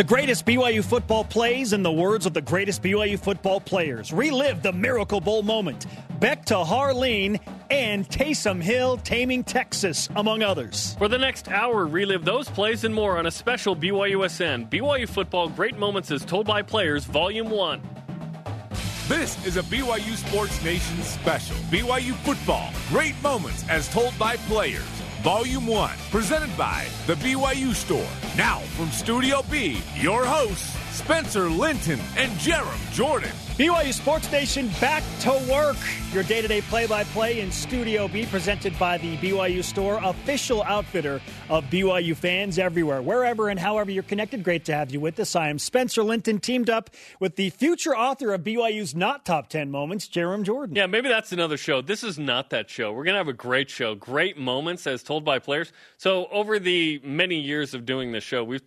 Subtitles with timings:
[0.00, 4.14] The greatest BYU football plays in the words of the greatest BYU football players.
[4.14, 5.84] Relive the Miracle Bowl moment.
[6.18, 7.38] Beck to Harline
[7.70, 10.94] and Taysom Hill taming Texas, among others.
[10.96, 14.70] For the next hour, relive those plays and more on a special BYUSN.
[14.70, 17.82] BYU football great moments as told by players, Volume 1.
[19.06, 21.56] This is a BYU Sports Nation special.
[21.70, 24.99] BYU football great moments as told by players.
[25.22, 28.08] Volume 1, presented by The BYU Store.
[28.38, 33.36] Now, from Studio B, your hosts, Spencer Linton and Jarom Jordan.
[33.60, 35.76] BYU Sports Nation back to work.
[36.14, 40.00] Your day to day play by play in Studio B, presented by the BYU Store,
[40.02, 41.20] official outfitter
[41.50, 43.02] of BYU fans everywhere.
[43.02, 45.36] Wherever and however you're connected, great to have you with us.
[45.36, 46.88] I am Spencer Linton, teamed up
[47.20, 50.74] with the future author of BYU's Not Top 10 Moments, Jarom Jordan.
[50.74, 51.82] Yeah, maybe that's another show.
[51.82, 52.94] This is not that show.
[52.94, 55.70] We're going to have a great show, great moments as told by players.
[55.98, 58.62] So, over the many years of doing this show, we've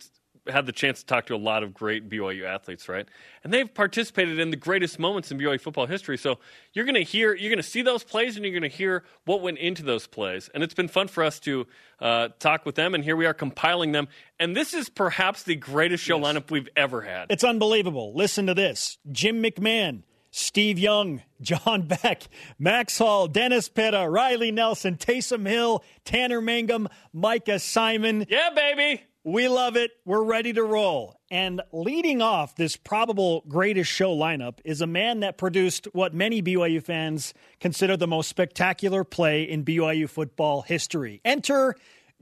[0.47, 3.07] had the chance to talk to a lot of great BYU athletes, right?
[3.43, 6.17] And they've participated in the greatest moments in BYU football history.
[6.17, 6.39] So
[6.73, 9.03] you're going to hear, you're going to see those plays, and you're going to hear
[9.25, 10.49] what went into those plays.
[10.53, 11.67] And it's been fun for us to
[11.99, 12.93] uh, talk with them.
[12.93, 14.07] And here we are compiling them.
[14.39, 16.25] And this is perhaps the greatest show yes.
[16.25, 17.27] lineup we've ever had.
[17.29, 18.13] It's unbelievable.
[18.15, 20.03] Listen to this: Jim McMahon.
[20.35, 22.23] Steve Young, John Beck,
[22.57, 28.25] Max Hall, Dennis Pitta, Riley Nelson, Taysom Hill, Tanner Mangum, Micah Simon.
[28.27, 29.03] Yeah, baby.
[29.25, 29.91] We love it.
[30.03, 31.15] We're ready to roll.
[31.31, 36.41] And leading off this probable greatest show lineup is a man that produced what many
[36.41, 41.21] BYU fans consider the most spectacular play in BYU football history.
[41.23, 41.75] Enter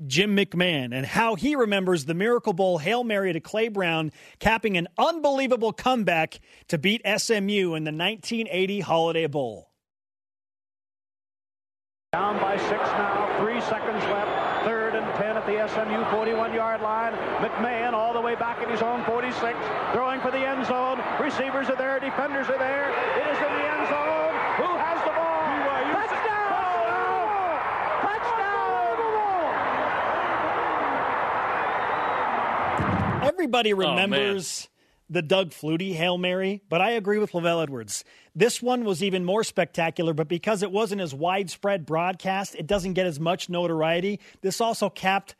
[0.05, 4.77] Jim McMahon and how he remembers the Miracle Bowl Hail Mary to Clay Brown, capping
[4.77, 9.71] an unbelievable comeback to beat SMU in the 1980 Holiday Bowl.
[12.13, 14.50] Down by six now, three seconds left.
[14.63, 17.13] 10 at the SMU 41-yard line.
[17.45, 19.57] McMahon all the way back in his own 46,
[19.93, 20.99] throwing for the end zone.
[21.19, 22.89] Receivers are there, defenders are there.
[22.89, 24.33] It is in the end zone.
[24.57, 25.45] Who has the ball?
[25.93, 26.71] Touchdown!
[33.21, 33.27] Touchdown!
[33.27, 34.67] Everybody oh, remembers.
[34.67, 34.70] Oh,
[35.11, 38.05] the Doug Flutie Hail Mary, but I agree with LaVell Edwards.
[38.33, 42.93] This one was even more spectacular, but because it wasn't as widespread broadcast, it doesn't
[42.93, 44.21] get as much notoriety.
[44.39, 45.35] This also capped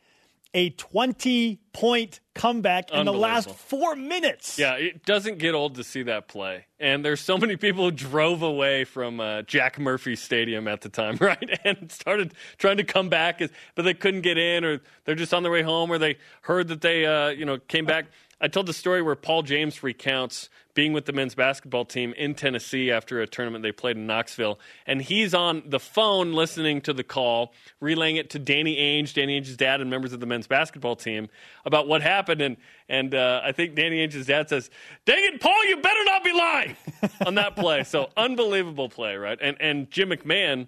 [0.53, 4.59] a 20 point comeback in the last four minutes.
[4.59, 6.65] Yeah, it doesn't get old to see that play.
[6.77, 10.89] And there's so many people who drove away from uh, Jack Murphy Stadium at the
[10.89, 11.59] time, right?
[11.63, 13.41] And started trying to come back,
[13.75, 16.67] but they couldn't get in, or they're just on their way home, or they heard
[16.67, 18.07] that they, uh, you know, came back.
[18.43, 22.33] I told the story where Paul James recounts being with the men's basketball team in
[22.33, 24.59] Tennessee after a tournament they played in Knoxville.
[24.87, 29.39] And he's on the phone listening to the call, relaying it to Danny Ainge, Danny
[29.39, 31.29] Ainge's dad, and members of the men's basketball team
[31.65, 32.41] about what happened.
[32.41, 32.57] And,
[32.89, 34.71] and uh, I think Danny Ainge's dad says,
[35.05, 36.75] Dang it, Paul, you better not be lying
[37.27, 37.83] on that play.
[37.83, 39.37] So unbelievable play, right?
[39.39, 40.67] And, and Jim McMahon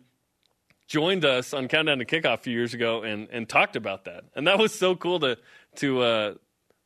[0.86, 4.26] joined us on Countdown to Kickoff a few years ago and, and talked about that.
[4.36, 5.38] And that was so cool to,
[5.78, 6.34] to, uh,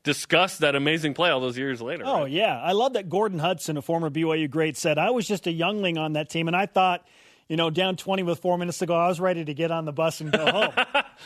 [0.08, 2.04] discuss that amazing play all those years later.
[2.06, 2.32] Oh, right?
[2.32, 2.60] yeah.
[2.60, 5.98] I love that Gordon Hudson, a former BYU great, said, I was just a youngling
[5.98, 7.06] on that team, and I thought,
[7.50, 9.84] you know, down 20 with four minutes to go, I was ready to get on
[9.84, 10.74] the bus and go home.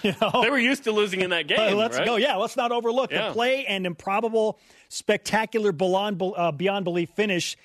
[0.02, 0.42] you know?
[0.42, 1.78] They were used to losing in that game.
[1.78, 2.06] let's right?
[2.06, 2.16] go.
[2.16, 3.28] Yeah, let's not overlook yeah.
[3.28, 4.60] the play and improbable,
[4.90, 7.56] spectacular, beyond, uh, beyond belief finish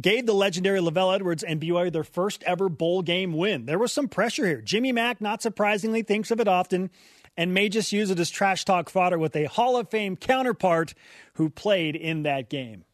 [0.00, 3.66] gave the legendary LaVell Edwards and BYU their first ever bowl game win.
[3.66, 4.60] There was some pressure here.
[4.60, 6.90] Jimmy Mack, not surprisingly, thinks of it often
[7.36, 10.94] and may just use it as trash talk fodder with a Hall of Fame counterpart
[11.34, 12.84] who played in that game.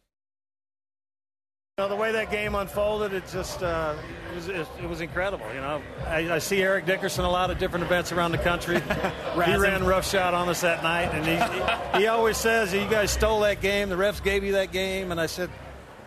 [1.77, 3.95] You know, the way that game unfolded, it just uh,
[4.31, 5.45] it, was, it, was, incredible.
[5.53, 8.81] You know, I, I, see Eric Dickerson a lot of different events around the country.
[9.33, 13.09] he ran roughshod on us that night, and he, he, he always says, "You guys
[13.09, 13.87] stole that game.
[13.87, 15.49] The refs gave you that game." And I said,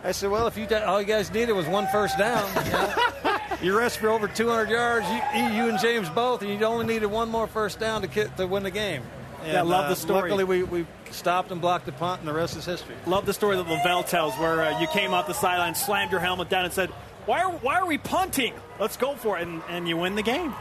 [0.03, 2.71] "I said, well, if you all you guys needed was one first down." You
[3.25, 3.34] know?
[3.61, 5.07] You rushed for over 200 yards.
[5.09, 8.35] You, you, and James both, and you only needed one more first down to get,
[8.37, 9.03] to win the game.
[9.43, 10.29] And, yeah, love uh, the story.
[10.31, 12.95] Luckily, we, we stopped and blocked the punt, and the rest is history.
[13.05, 16.19] Love the story that LaVell tells, where uh, you came off the sideline, slammed your
[16.19, 16.89] helmet down, and said,
[17.25, 18.53] "Why are why are we punting?
[18.79, 20.53] Let's go for it," and, and you win the game.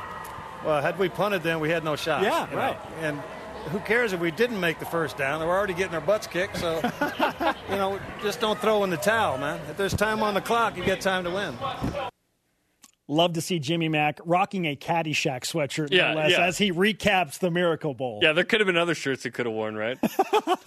[0.64, 2.22] Well, had we punted, then we had no shot.
[2.22, 2.74] Yeah, right.
[3.00, 3.08] Know?
[3.08, 3.22] And
[3.70, 5.40] who cares if we didn't make the first down?
[5.40, 6.76] We're already getting our butts kicked, so
[7.70, 9.60] you know, just don't throw in the towel, man.
[9.70, 11.56] If there's time on the clock, you get time to win.
[13.06, 16.46] Love to see Jimmy Mack rocking a Caddyshack sweatshirt, yeah, no less, yeah.
[16.46, 18.20] as he recaps the Miracle Bowl.
[18.22, 19.98] Yeah, there could have been other shirts he could have worn, right?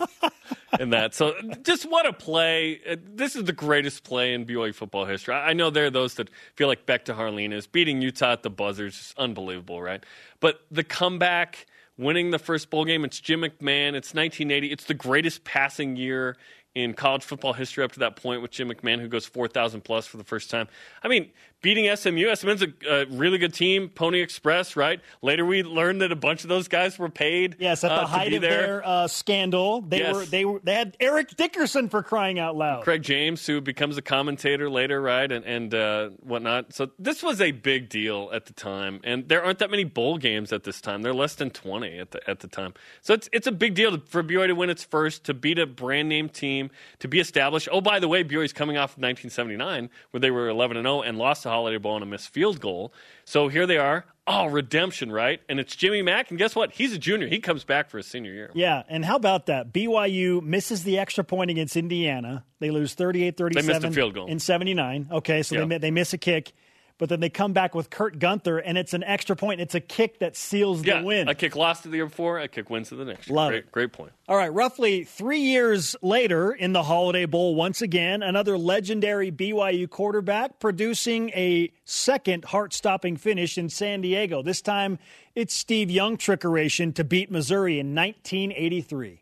[0.79, 1.15] in that.
[1.15, 2.79] So, just what a play.
[2.87, 5.33] Uh, this is the greatest play in BYU football history.
[5.33, 8.43] I know there are those that feel like Beck to Harline is beating Utah at
[8.43, 10.03] the buzzer is unbelievable, right?
[10.39, 11.65] But the comeback
[11.97, 13.03] winning the first bowl game.
[13.03, 13.95] It's Jim McMahon.
[13.95, 14.71] It's 1980.
[14.71, 16.37] It's the greatest passing year
[16.75, 20.05] in college football history up to that point with Jim McMahon, who goes 4,000 plus
[20.05, 20.67] for the first time.
[21.01, 21.31] I mean,
[21.61, 22.33] beating SMU.
[22.35, 23.89] SMU's a, a, really good team.
[23.89, 25.01] Pony Express, right?
[25.21, 27.55] Later, we learned that a bunch of those guys were paid.
[27.59, 28.61] Yes, at the uh, height of there.
[28.61, 30.15] their uh, scandal, they Yes.
[30.15, 32.83] were they were they had Eric Dickerson for crying out loud.
[32.83, 36.73] Craig James, who becomes a commentator later, right, and and uh, whatnot.
[36.73, 40.17] So this was a big deal at the time, and there aren't that many bowl
[40.17, 41.01] games at this time.
[41.01, 42.73] They're less than twenty at the at the time.
[43.01, 45.65] So it's it's a big deal for BYU to win its first, to beat a
[45.65, 46.69] brand name team,
[46.99, 47.67] to be established.
[47.71, 51.01] Oh, by the way, BYU's coming off of 1979, where they were 11 and 0
[51.01, 52.93] and lost the Holiday Bowl on a missed field goal.
[53.25, 54.05] So here they are.
[54.29, 55.39] Oh, redemption, right?
[55.47, 56.73] And it's Jimmy Mack, and guess what?
[56.73, 57.27] He's a junior.
[57.27, 58.51] He comes back for his senior year.
[58.53, 59.71] Yeah, and how about that?
[59.71, 62.43] BYU misses the extra point against Indiana.
[62.59, 64.27] They lose 38-37 They missed a field goal.
[64.27, 65.07] in 79.
[65.11, 65.65] Okay, so Yeah.
[65.65, 66.51] they they miss a kick,
[66.97, 69.61] but then they come back with Kurt Gunther and it's an extra point.
[69.61, 71.27] It's a kick that seals Yeah, the win.
[71.29, 73.29] a kick lost to the year before, a kick wins to the next.
[73.29, 73.71] Love great, it.
[73.71, 74.11] great point.
[74.27, 79.89] All right, roughly three years later in the Holiday Bowl, once again, another legendary BYU
[79.89, 84.41] quarterback producing a second heart stopping finish in San Diego.
[84.41, 84.99] This time
[85.35, 89.21] it's Steve Young trickeration to beat Missouri in 1983.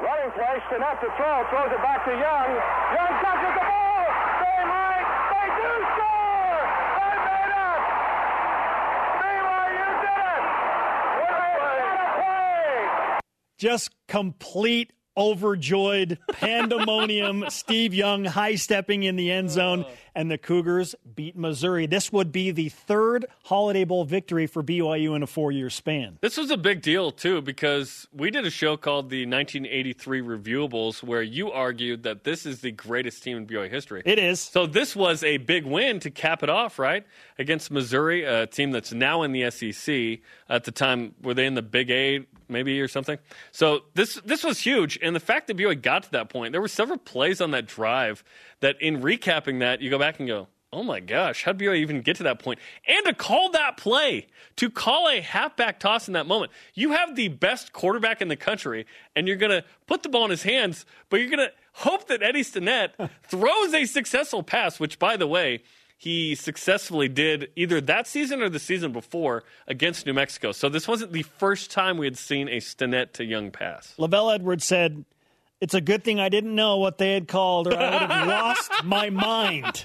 [0.00, 0.56] Running play,
[1.00, 2.50] to throw, throws it back to Young.
[2.96, 4.00] Young catches the ball.
[4.40, 6.56] They might, they do score.
[6.96, 7.82] They made it.
[9.20, 10.44] BYU did it.
[11.20, 13.20] What a play.
[13.58, 17.44] Just complete overjoyed pandemonium.
[17.50, 19.84] Steve Young high stepping in the end zone,
[20.14, 21.86] and the Cougars beat Missouri.
[21.86, 26.18] This would be the third Holiday Bowl victory for BYU in a four year span.
[26.20, 31.02] This was a big deal too because we did a show called the 1983 Reviewables
[31.02, 34.02] where you argued that this is the greatest team in BYU history.
[34.04, 34.40] It is.
[34.40, 37.06] So this was a big win to cap it off, right?
[37.38, 40.20] Against Missouri, a team that's now in the SEC.
[40.48, 43.18] At the time, were they in the Big Eight, maybe or something?
[43.52, 46.60] So this this was huge, and the fact that BYU got to that point, there
[46.60, 48.24] were several plays on that drive
[48.60, 50.48] that, in recapping that, you go back and go.
[50.72, 52.60] Oh my gosh, how did BYU even get to that point?
[52.86, 56.52] And to call that play, to call a halfback toss in that moment.
[56.74, 58.86] You have the best quarterback in the country,
[59.16, 62.06] and you're going to put the ball in his hands, but you're going to hope
[62.06, 62.90] that Eddie Stinnett
[63.24, 65.62] throws a successful pass, which, by the way,
[65.98, 70.52] he successfully did either that season or the season before against New Mexico.
[70.52, 73.94] So this wasn't the first time we had seen a Stinnett to Young pass.
[73.98, 75.04] Lavelle Edwards said,
[75.60, 78.26] It's a good thing I didn't know what they had called, or I would have
[78.28, 79.84] lost my mind.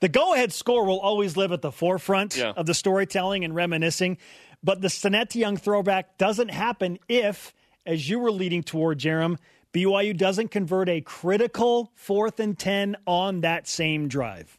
[0.00, 2.52] The go ahead score will always live at the forefront Yeah.
[2.56, 4.18] of the storytelling and reminiscing,
[4.64, 7.54] but the Stinnett Young throwback doesn't happen if,
[7.86, 9.38] as you were leading toward, Jarom,
[9.72, 14.58] BYU doesn't convert a critical fourth and 10 on that same drive.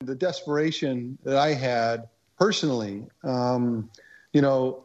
[0.00, 3.90] the desperation that I had personally, um,
[4.32, 4.84] you know,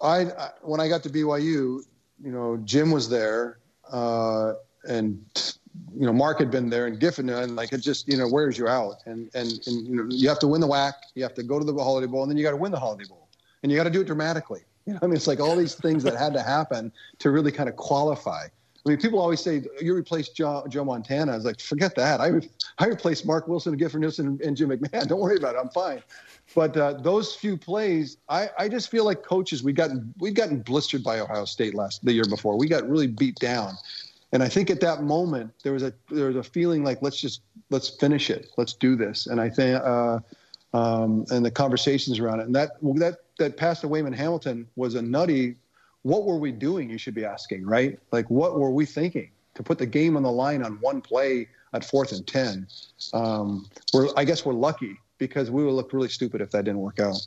[0.00, 1.80] I, I when I got to BYU,
[2.22, 3.58] you know, Jim was there,
[3.90, 5.24] uh, and
[5.94, 8.58] you know, Marc had been there, and Gifford, and like it just, you know, wears
[8.58, 11.34] you out, and and and you know, you have to win the WAC, you have
[11.34, 13.28] to go to the Holiday Bowl, and then you got to win the Holiday Bowl,
[13.62, 14.60] and you got to do it dramatically.
[14.86, 17.52] You know, I mean, it's like all these things that had to happen to really
[17.52, 18.48] kind of qualify.
[18.84, 21.32] I mean, people always say you replaced Joe, Joe Montana.
[21.32, 22.20] I was like, forget that.
[22.20, 22.30] I
[22.78, 25.06] I replaced Marc Wilson, Gifford and, and Jim McMahon.
[25.08, 25.58] Don't worry about it.
[25.58, 26.02] I'm fine.
[26.54, 30.60] But uh, those few plays, I, I just feel like coaches we gotten we gotten
[30.60, 32.56] blistered by Ohio State last the year before.
[32.56, 33.74] We got really beat down,
[34.32, 37.20] and I think at that moment there was a there was a feeling like let's
[37.20, 39.26] just let's finish it, let's do this.
[39.26, 40.18] And I think uh,
[40.72, 44.94] um, and the conversations around it, and that that that pass to Wayman Hamilton was
[44.94, 45.56] a nutty.
[46.02, 46.88] What were we doing?
[46.90, 47.98] You should be asking, right?
[48.12, 51.48] Like what were we thinking to put the game on the line on one play
[51.74, 52.66] at fourth and ten?
[53.12, 56.80] Um, we're I guess we're lucky because we would look really stupid if that didn't
[56.80, 57.26] work out.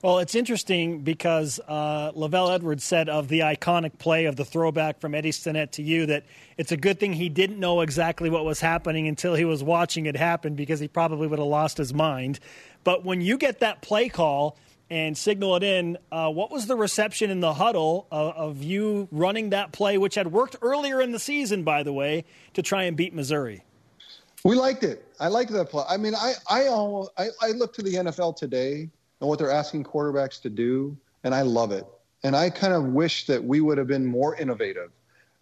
[0.00, 5.00] Well, it's interesting because uh, LaVell Edwards said of the iconic play of the throwback
[5.00, 6.24] from Eddie Stinnett to you that
[6.56, 10.06] it's a good thing he didn't know exactly what was happening until he was watching
[10.06, 12.38] it happen because he probably would have lost his mind.
[12.84, 14.56] But when you get that play call
[14.90, 19.08] and signal it in, uh, what was the reception in the huddle of, of you
[19.10, 22.84] running that play, which had worked earlier in the season, by the way, to try
[22.84, 23.64] and beat Missouri?
[24.44, 25.06] We liked it.
[25.20, 25.84] I liked that play.
[25.88, 28.88] I mean, I I almost I, I look to the NFL today
[29.20, 31.86] and what they're asking quarterbacks to do, and I love it.
[32.22, 34.90] And I kind of wish that we would have been more innovative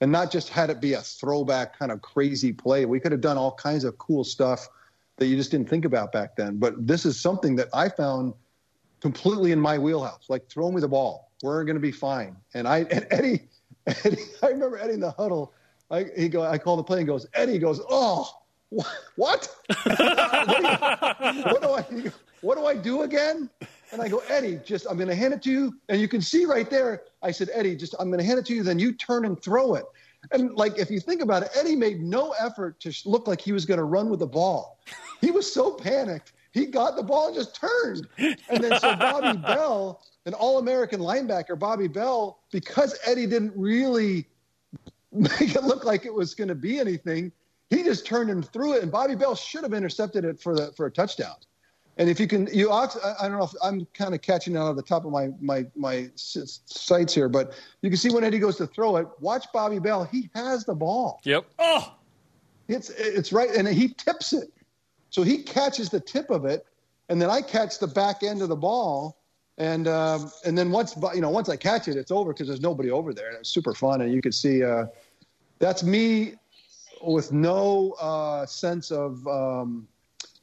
[0.00, 2.84] and not just had it be a throwback kind of crazy play.
[2.84, 4.68] We could have done all kinds of cool stuff
[5.16, 6.58] that you just didn't think about back then.
[6.58, 8.34] But this is something that I found
[9.00, 10.26] completely in my wheelhouse.
[10.28, 11.32] Like, throw me the ball.
[11.42, 12.36] We're going to be fine.
[12.54, 13.48] And I and Eddie,
[13.86, 15.52] Eddie, I remember Eddie in the huddle.
[15.90, 18.30] I he go, I call the play and goes, Eddie goes, oh,
[18.70, 18.84] what?
[19.16, 19.48] what,
[20.48, 20.62] do
[21.32, 23.48] you, what do I what do I do again?
[23.92, 26.20] And I go, Eddie, just I'm going to hand it to you, and you can
[26.20, 27.02] see right there.
[27.22, 28.62] I said, Eddie, just I'm going to hand it to you.
[28.62, 29.84] Then you turn and throw it.
[30.32, 33.52] And like if you think about it, Eddie made no effort to look like he
[33.52, 34.78] was going to run with the ball.
[35.20, 36.32] He was so panicked.
[36.56, 38.08] He got the ball and just turned.
[38.16, 44.26] And then so Bobby Bell, an All-American linebacker, Bobby Bell, because Eddie didn't really
[45.12, 47.30] make it look like it was going to be anything,
[47.68, 48.82] he just turned and threw it.
[48.82, 51.34] And Bobby Bell should have intercepted it for the for a touchdown.
[51.98, 52.86] And if you can, you I
[53.20, 56.08] don't know if I'm kind of catching out of the top of my my my
[56.14, 59.06] sights here, but you can see when Eddie goes to throw it.
[59.20, 61.20] Watch Bobby Bell; he has the ball.
[61.24, 61.44] Yep.
[61.58, 61.96] Oh,
[62.66, 64.52] it's it's right, and he tips it,
[65.16, 66.66] so he catches the tip of it,
[67.08, 69.16] and then I catch the back end of the ball,
[69.56, 72.60] and um, and then once you know once I catch it, it's over because there's
[72.60, 74.84] nobody over there, and it's super fun, and you can see uh,
[75.58, 76.34] that's me
[77.00, 79.88] with no uh, sense of um,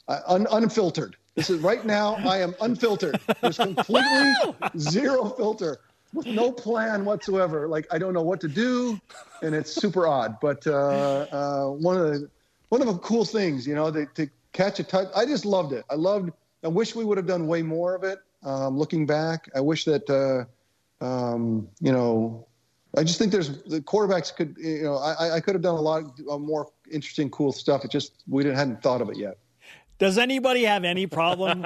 [0.08, 1.18] un- unfiltered.
[1.36, 2.16] This is right now.
[2.16, 3.20] I am unfiltered.
[3.42, 4.34] There's completely
[4.80, 5.82] zero filter
[6.16, 7.68] with no plan whatsoever.
[7.68, 9.00] Like I don't know what to do,
[9.44, 10.40] and it's super odd.
[10.42, 12.28] But uh, uh, one of the
[12.70, 15.08] one of the cool things, you know, to, to catch a touch.
[15.16, 15.84] I just loved it.
[15.90, 16.32] I loved.
[16.64, 18.20] I wish we would have done way more of it.
[18.44, 22.48] Um, looking back, I wish that uh, um, you know.
[22.96, 25.82] I just think there's the quarterbacks could you know I, I could have done a
[25.82, 26.04] lot
[26.40, 27.84] more interesting, cool stuff.
[27.84, 29.38] It just we didn't hadn't thought of it yet.
[29.98, 31.66] Does anybody have any problem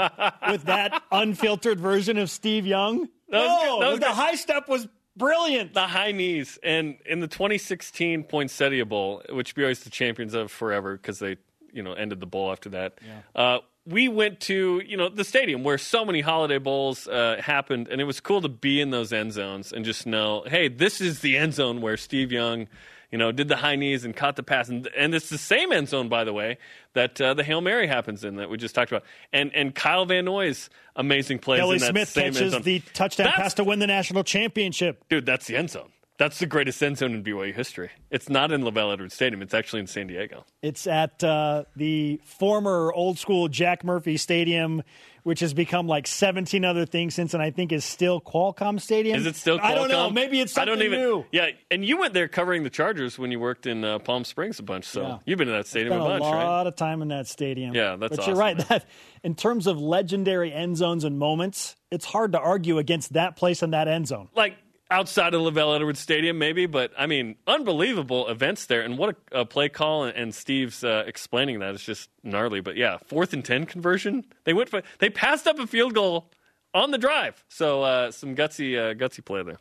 [0.49, 3.07] with that unfiltered version of Steve Young?
[3.29, 3.69] That was good.
[3.69, 4.15] no, That was the good.
[4.15, 5.73] high step was brilliant.
[5.73, 6.59] the high knees.
[6.63, 11.37] And in the 2016 Poinsettia Bowl, which BYU is the champions of forever because they,
[11.73, 12.97] you know, ended the bowl after that.
[13.35, 17.87] Uh, we went to, you know, the stadium where so many holiday bowls uh, happened,
[17.89, 20.99] and it was cool to be in those end zones and just know, hey, this
[20.99, 22.67] is the end zone where Steve Young,
[23.11, 25.71] you know, did the high knees and caught the pass, and, and it's the same
[25.71, 26.57] end zone, by the way,
[26.93, 30.05] that uh, the hail mary happens in that we just talked about, and and Kyle
[30.05, 32.61] Van Noy's amazing plays Kelly in that Smith same end catches zone.
[32.63, 35.05] the touchdown That's- pass to win the national championship.
[35.07, 35.89] Dude, that's the end zone.
[36.17, 37.91] That's the greatest end zone in BYU history.
[38.09, 39.43] It's not in LaVell Edwards Stadium.
[39.43, 40.45] It's actually in San Diego.
[40.63, 44.81] It's at uh, the former old school Jack Murphy Stadium,
[45.21, 49.15] which has become like 17 other things since, and I think is still Qualcomm Stadium.
[49.19, 49.59] Is it still?
[49.59, 49.63] Qualcomm?
[49.65, 50.09] I don't know.
[50.09, 51.25] Maybe it's I something don't even, new.
[51.31, 54.57] Yeah, and you went there covering the Chargers when you worked in uh, Palm Springs
[54.57, 54.85] a bunch.
[54.85, 55.17] So Yeah.
[55.25, 56.65] you've been in that stadium a a lot right?
[56.67, 57.75] of time in that stadium.
[57.75, 58.57] Yeah, that's But you're right.
[58.57, 58.65] man.
[58.69, 58.85] That
[59.23, 63.61] in terms of legendary end zones and moments, it's hard to argue against that place
[63.61, 64.29] and that end zone.
[64.35, 64.55] Like
[64.89, 68.81] outside of LaVell Edwards Stadium, maybe, but I mean, unbelievable events there.
[68.81, 70.03] And what a, a play call!
[70.03, 72.61] And, and Steve's uh, explaining it's just gnarly.
[72.61, 74.25] But yeah, fourth and ten conversion.
[74.43, 76.31] They went for they passed up a field goal
[76.73, 77.43] on the drive.
[77.49, 79.57] So uh, some gutsy uh, gutsy play there.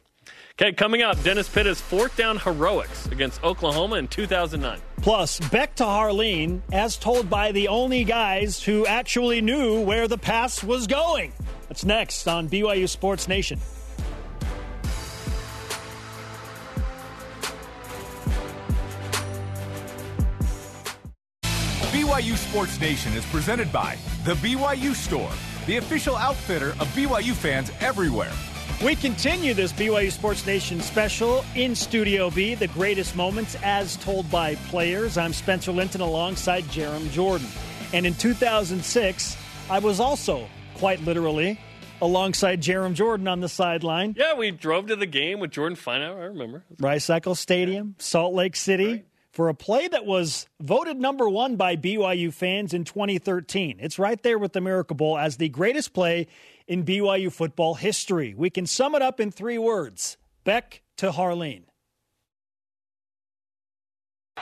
[0.60, 4.80] Okay, coming up, Dennis Pitta's fourth down heroics against Oklahoma in 2009.
[5.02, 10.18] Plus, Beck to Harline, as told by the only guys who actually knew where the
[10.18, 11.32] pass was going.
[11.68, 13.60] That's next on BYU Sports Nation.
[22.06, 25.32] BYU Sports Nation is presented by The BYU Store,
[25.66, 28.30] the official outfitter of BYU fans everywhere.
[28.84, 34.30] We continue this BYU Sports Nation special in Studio B, the greatest moments as told
[34.30, 35.18] by players.
[35.18, 37.48] I'm Spencer Linton alongside Jarom Jordan.
[37.92, 39.36] And in 2006,
[39.68, 40.46] I was also,
[40.76, 41.58] quite literally,
[42.00, 44.14] alongside Jarom Jordan on the sideline.
[44.16, 46.14] Yeah, we drove to the game with Jordan Finau.
[46.14, 46.62] I remember.
[46.78, 49.02] Rice Eccles Stadium, Salt Lake City,
[49.36, 53.76] for a play that was voted number one by BYU fans in 2013.
[53.80, 56.26] It's right there with the Miracle Bowl as the greatest play
[56.66, 58.32] in BYU football history.
[58.34, 61.64] We can sum it up in three words Beck to Harline.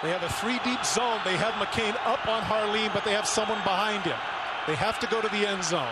[0.01, 1.19] They have a three deep zone.
[1.25, 4.19] They have McCain up on Harline, but they have someone behind him.
[4.69, 5.91] They have to go to the end zone.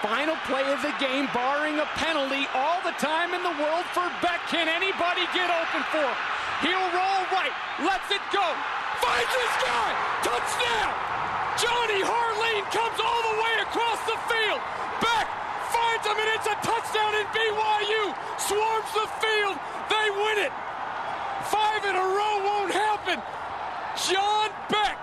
[0.00, 4.08] Final play of the game, barring a penalty, all the time in the world for
[4.24, 4.40] Beck.
[4.48, 6.16] Can anybody get open for him?
[6.64, 7.19] He'll roll
[7.50, 8.46] right, lets it go,
[9.00, 9.90] finds his guy,
[10.22, 10.94] touchdown!
[11.58, 14.60] Johnny Harline comes all the way across the field.
[15.02, 15.28] Beck
[15.68, 18.16] finds him, and it's a touchdown in BYU.
[18.38, 19.56] Swarms the field,
[19.90, 20.52] they win it.
[21.50, 23.22] Five in a row won't happen.
[24.08, 24.98] John Beck.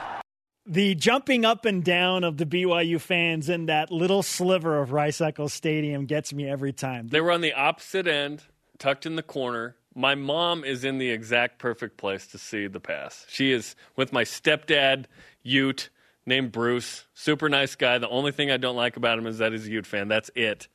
[0.65, 5.21] The jumping up and down of the BYU fans in that little sliver of Rice
[5.21, 7.07] Eccles Stadium gets me every time.
[7.07, 8.43] They were on the opposite end,
[8.77, 9.76] tucked in the corner.
[9.97, 13.25] My mom is in the exact perfect place to see the pass.
[13.29, 15.05] She is with my stepdad,
[15.41, 15.89] Ute,
[16.23, 17.05] named Bruce.
[17.15, 17.97] Super nice guy.
[17.97, 20.07] The only thing I don't like about him is that he's a Ute fan.
[20.07, 20.67] That's it.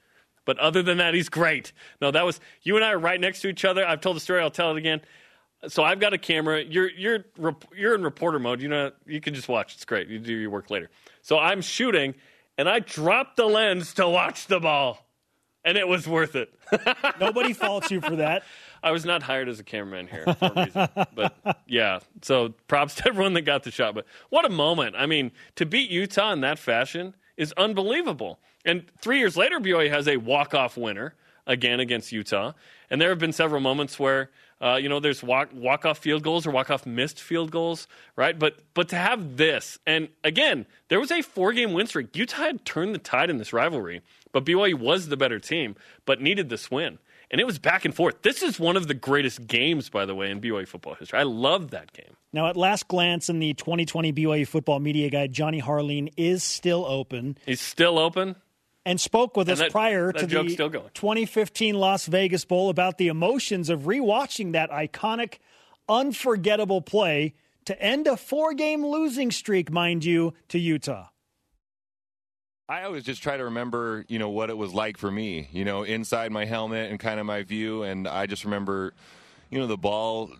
[0.45, 1.73] But other than that, he's great.
[2.01, 3.87] No, that was you and I are right next to each other.
[3.87, 4.41] I've told the story.
[4.41, 5.01] I'll tell it again.
[5.69, 6.61] So I've got a camera.
[6.65, 7.25] You're you're
[7.73, 8.61] you're in reporter mode.
[8.61, 9.77] You know you can just watch.
[9.77, 10.09] It's great.
[10.09, 10.91] You do your work later.
[11.21, 12.17] So I'm shooting,
[12.59, 15.07] and I dropped the lens to watch the ball,
[15.65, 16.53] and it was worth it.
[17.21, 18.43] Nobody faults you for that.
[18.83, 20.89] I was not hired as a cameraman here for a reason.
[21.15, 23.95] but yeah, so props to everyone that got the shot.
[23.95, 24.97] But what a moment.
[24.99, 28.41] I mean, to beat Utah in that fashion is unbelievable.
[28.65, 31.15] And three years later, BYU has a walk-off winner
[31.47, 32.53] again against Utah.
[32.91, 36.47] And there have been several moments where, uh, you know, there's walk, walk-off field goals
[36.47, 38.39] or walk-off missed field goals, right?
[38.39, 42.15] But but to have this, and again, there was a four-game win streak.
[42.17, 45.75] Utah had turned the tide in this rivalry, but BYU was the better team,
[46.05, 46.99] but needed this win
[47.33, 48.23] and it was back and forth.
[48.23, 51.19] This is one of the greatest games, by the way, in BYU football history.
[51.19, 52.15] I love that game.
[52.33, 56.85] Now, at last glance in the 2020 BYU football media guide, Johnny Harline is still
[56.85, 57.37] open.
[57.45, 58.37] He's still open?
[58.85, 60.91] And spoke with And us that- prior that to the still going.
[60.95, 65.35] 2015 Las Vegas Bowl about the emotions of rewatching that iconic,
[65.89, 67.35] unforgettable play
[67.65, 71.07] to end a four game losing streak, mind you, to Utah.
[72.73, 75.63] I always just try to remember, you know, what it was like for me, you
[75.63, 77.83] know, inside my helmet and kind of my view.
[77.83, 78.95] And I just remember,
[79.51, 80.31] you know, the ball.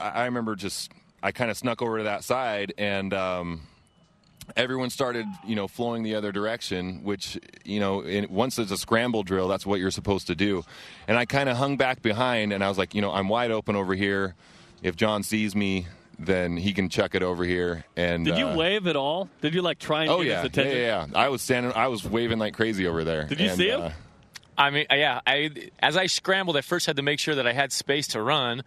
[0.00, 0.90] I remember just
[1.22, 3.60] I kind of snuck over to that side, and um,
[4.56, 7.04] everyone started, you know, flowing the other direction.
[7.04, 10.64] Which, you know, in, once it's a scramble drill, that's what you're supposed to do.
[11.06, 13.52] And I kind of hung back behind, and I was like, you know, I'm wide
[13.52, 14.34] open over here.
[14.82, 15.86] If John sees me,
[16.18, 17.84] then he can check it over here.
[17.96, 19.28] And Did you uh, wave at all?
[19.40, 20.78] Did you like try and Oh get yeah, his yeah, attention?
[20.78, 21.18] yeah, yeah.
[21.18, 21.72] I was standing.
[21.72, 23.24] I was waving like crazy over there.
[23.24, 23.80] Did you And, see him?
[23.82, 23.90] uh,
[24.58, 25.20] I mean, uh, yeah.
[25.26, 28.22] I as I scrambled, I first had to make sure that I had space to
[28.22, 28.62] run,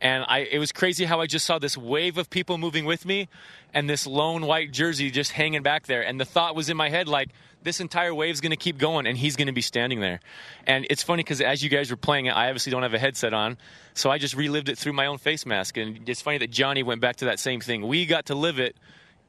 [0.00, 3.06] and I it was crazy how I just saw this wave of people moving with
[3.06, 3.28] me,
[3.72, 6.88] and this lone white jersey just hanging back there, and the thought was in my
[6.88, 7.30] head like.
[7.60, 10.20] This entire wave's going to keep going, and he's going to be standing there.
[10.64, 13.00] And it's funny because as you guys were playing it, I obviously don't have a
[13.00, 13.58] headset on,
[13.94, 15.76] so I just relived it through my own face mask.
[15.76, 17.84] And it's funny that Johnny went back to that same thing.
[17.88, 18.76] We got to live it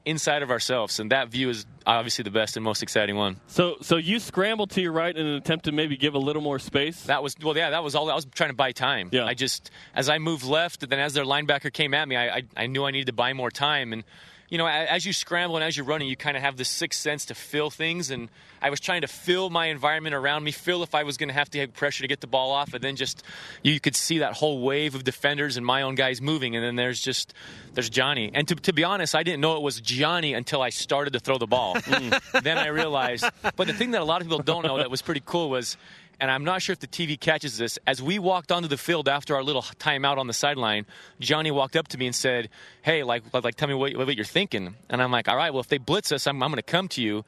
[0.06, 3.40] inside of ourselves, and that view is obviously the best and most exciting one.
[3.48, 6.42] So, so you scrambled to your right in an attempt to maybe give a little
[6.42, 7.04] more space.
[7.04, 7.72] That was well, yeah.
[7.72, 8.10] That was all.
[8.10, 9.10] I was trying to buy time.
[9.12, 9.26] Yeah.
[9.26, 12.44] I just as I moved left, then as their linebacker came at me, I I,
[12.56, 13.94] I knew I needed to buy more time.
[13.94, 14.04] And
[14.50, 17.00] you know, as you scramble and as you're running, you kind of have this sixth
[17.00, 18.10] sense to feel things.
[18.10, 18.30] And
[18.62, 21.34] I was trying to feel my environment around me, feel if I was going to
[21.34, 23.24] have to have pressure to get the ball off, and then just
[23.62, 26.56] you could see that whole wave of defenders and my own guys moving.
[26.56, 27.34] And then there's just
[27.74, 28.32] there's Johnny.
[28.34, 31.20] And to to be honest, I didn't know it was Johnny until I started to
[31.20, 31.76] throw the ball.
[31.76, 32.42] Mm.
[32.44, 33.26] then I realized.
[33.56, 35.78] But the thing that a lot of people don't know that was pretty cool was
[36.20, 37.80] and I'm not sure if the TV catches this.
[37.88, 40.86] As we walked onto the field after our little timeout on the sideline,
[41.20, 42.50] Johnny walked up to me and said,
[42.82, 45.62] "Hey, like, like, tell me what, what you're thinking." And I'm like, "All right, well,
[45.62, 47.26] if they blitz us, I'm, I'm going to come to you."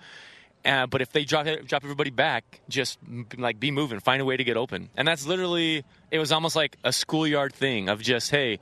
[0.63, 2.99] Uh, but if they drop drop everybody back, just
[3.37, 4.89] like be moving, find a way to get open.
[4.95, 8.59] And that's literally it was almost like a schoolyard thing of just, hey,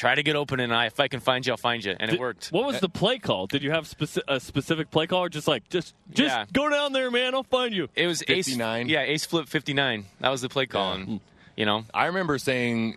[0.00, 2.10] try to get open, and I if I can find you, I'll find you, and
[2.10, 2.48] it worked.
[2.48, 3.46] What was the play call?
[3.46, 6.44] Did you have speci- a specific play call, or just like just just Yeah.
[6.52, 7.34] go down there, man?
[7.34, 7.88] I'll find you.
[7.94, 8.86] It was 59.
[8.86, 10.06] Ace, yeah, ace flip 59.
[10.20, 11.20] That was the play call, and
[11.56, 12.96] you know, I remember saying,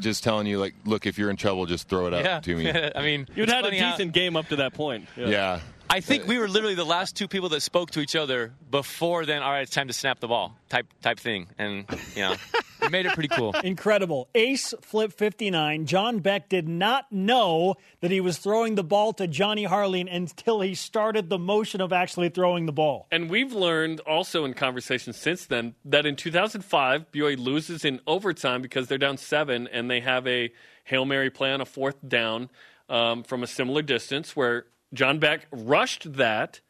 [0.00, 2.40] just telling you, like, look, if you're in trouble, just throw it up yeah.
[2.40, 2.68] to me.
[2.96, 5.06] I mean, You'd had a funny how- decent game up to that point.
[5.16, 5.60] yeah.
[5.92, 9.26] I think we were literally the last two people that spoke to each other before
[9.26, 9.42] then.
[9.42, 12.36] All right, it's time to snap the ball, type type thing, and you know,
[12.82, 13.52] it made it pretty cool.
[13.64, 14.28] Incredible.
[14.36, 15.86] Ace flip 59.
[15.86, 20.60] John Beck did not know that he was throwing the ball to Johnny Harline until
[20.60, 23.08] he started the motion of actually throwing the ball.
[23.10, 28.62] And we've learned also in conversations since then that in 2005, BYU loses in overtime
[28.62, 30.52] because they're down seven and they have a
[30.84, 32.48] Hail Mary play on a fourth down
[32.88, 36.60] um, from a similar distance where John Beck rushed that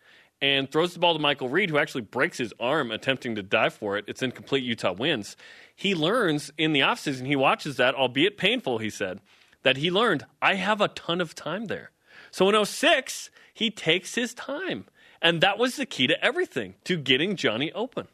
[0.42, 3.74] and throws the ball to Michael Reed, who actually breaks his arm attempting to dive
[3.74, 4.04] for it.
[4.09, 4.64] It's incomplete.
[4.64, 5.37] Utah wins.
[5.74, 9.20] He learns in the offseason, he watches that, albeit painful, he said,
[9.62, 11.90] that he learned, I have a ton of time there.
[12.30, 14.87] So in 06, he takes his time.
[15.20, 18.09] And that was the key to everything, to getting Johnny open.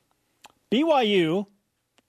[0.72, 1.46] BYU,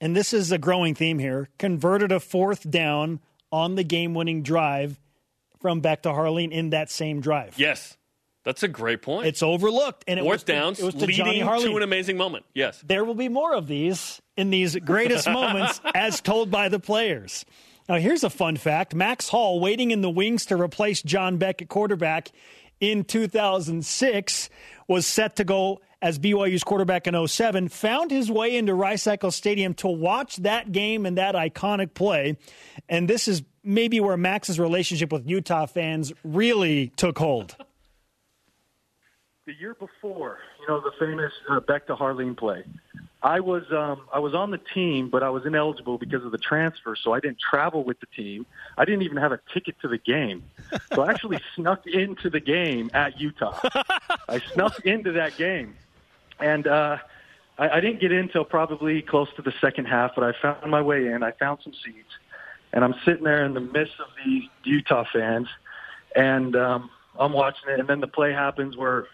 [0.01, 3.19] and this is a growing theme here, converted a fourth down
[3.51, 4.99] on the game winning drive
[5.67, 7.55] from Beck to Harline in that same drive.
[7.59, 7.97] Yes,
[8.45, 9.27] that's a great point.
[9.27, 10.05] It's overlooked.
[10.07, 12.45] And it Fourth was to- downs it was to leading to an amazing moment.
[12.53, 12.81] Yes.
[12.87, 17.43] there will be more of these in these greatest moments as told by the players.
[17.89, 21.61] Now, here's a fun fact Max Hall, waiting in the wings to replace John Beck
[21.61, 22.31] at quarterback
[22.79, 24.49] in 2006,
[24.87, 29.35] was set to go as BYU's quarterback in 07, found his way into Rice Eccles
[29.35, 32.37] Stadium to watch that game and that iconic play.
[32.87, 37.55] And this is maybe where Max's relationship with Utah fans really took hold.
[39.47, 42.63] the year before, you know, the famous uh, Beck to Harline play.
[43.23, 46.37] I was um, I was on the team, but I was ineligible because of the
[46.37, 48.45] transfer, so I didn't travel with the team.
[48.77, 50.43] I didn't even have a ticket to the game,
[50.93, 53.57] so I actually snuck into the game at Utah.
[54.29, 55.75] I snuck into that game,
[56.39, 56.97] and uh,
[57.57, 60.11] I, I didn't get in till probably close to the second half.
[60.15, 61.23] But I found my way in.
[61.23, 62.11] I found some seats,
[62.73, 65.47] and I'm sitting there in the midst of the Utah fans,
[66.15, 67.79] and um, I'm watching it.
[67.79, 69.07] And then the play happens where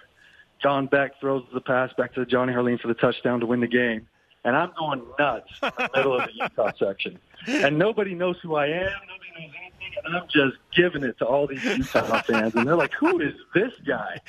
[0.61, 3.67] John Beck throws the pass back to Johnny Harline for the touchdown to win the
[3.67, 4.07] game.
[4.45, 7.17] And I'm going nuts in the middle of the Utah section.
[7.47, 8.83] And nobody knows who I am.
[8.83, 9.72] Nobody knows anything.
[10.03, 12.55] And I'm just giving it to all these Utah fans.
[12.55, 14.19] And they're like, who is this guy?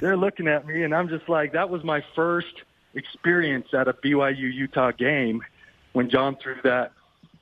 [0.00, 0.82] They're looking at me.
[0.82, 2.62] And I'm just like, that was my first
[2.94, 5.42] experience at a BYU Utah game
[5.92, 6.92] when John threw that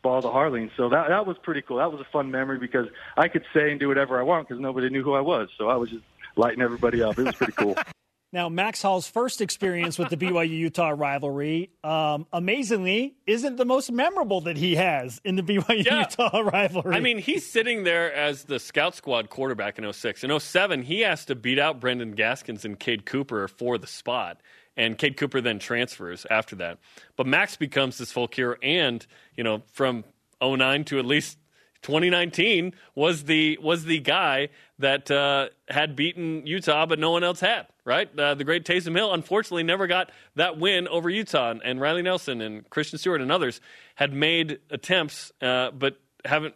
[0.02, 0.70] ball to Harline.
[0.76, 1.78] So that that was pretty cool.
[1.78, 4.60] That was a fun memory because I could say and do whatever I want because
[4.60, 5.48] nobody knew who I was.
[5.58, 6.04] So I was just
[6.36, 7.18] lighting everybody up.
[7.18, 7.76] It was pretty cool.
[8.32, 13.90] Now, Max Hall's first experience with the BYU Utah rivalry, um, amazingly, isn't the most
[13.90, 16.94] memorable that he has in the BYU Utah rivalry.
[16.94, 20.22] I mean, he's sitting there as the scout squad quarterback in 06.
[20.22, 24.40] In 07, he has to beat out Brendan Gaskins and Cade Cooper for the spot.
[24.76, 26.78] And Cade Cooper then transfers after that.
[27.16, 28.56] But Max becomes this folk hero.
[28.62, 29.04] And,
[29.36, 30.04] you know, from
[30.40, 31.36] 09 to at least
[31.82, 37.40] 2019 was the was the guy that uh, had beaten Utah, but no one else
[37.40, 37.66] had.
[37.84, 42.02] Right, uh, the great Taysom Hill unfortunately never got that win over Utah, and, Riley
[42.02, 43.60] Nelson and Christian Stewart and others
[43.96, 46.54] had made attempts, uh, but haven't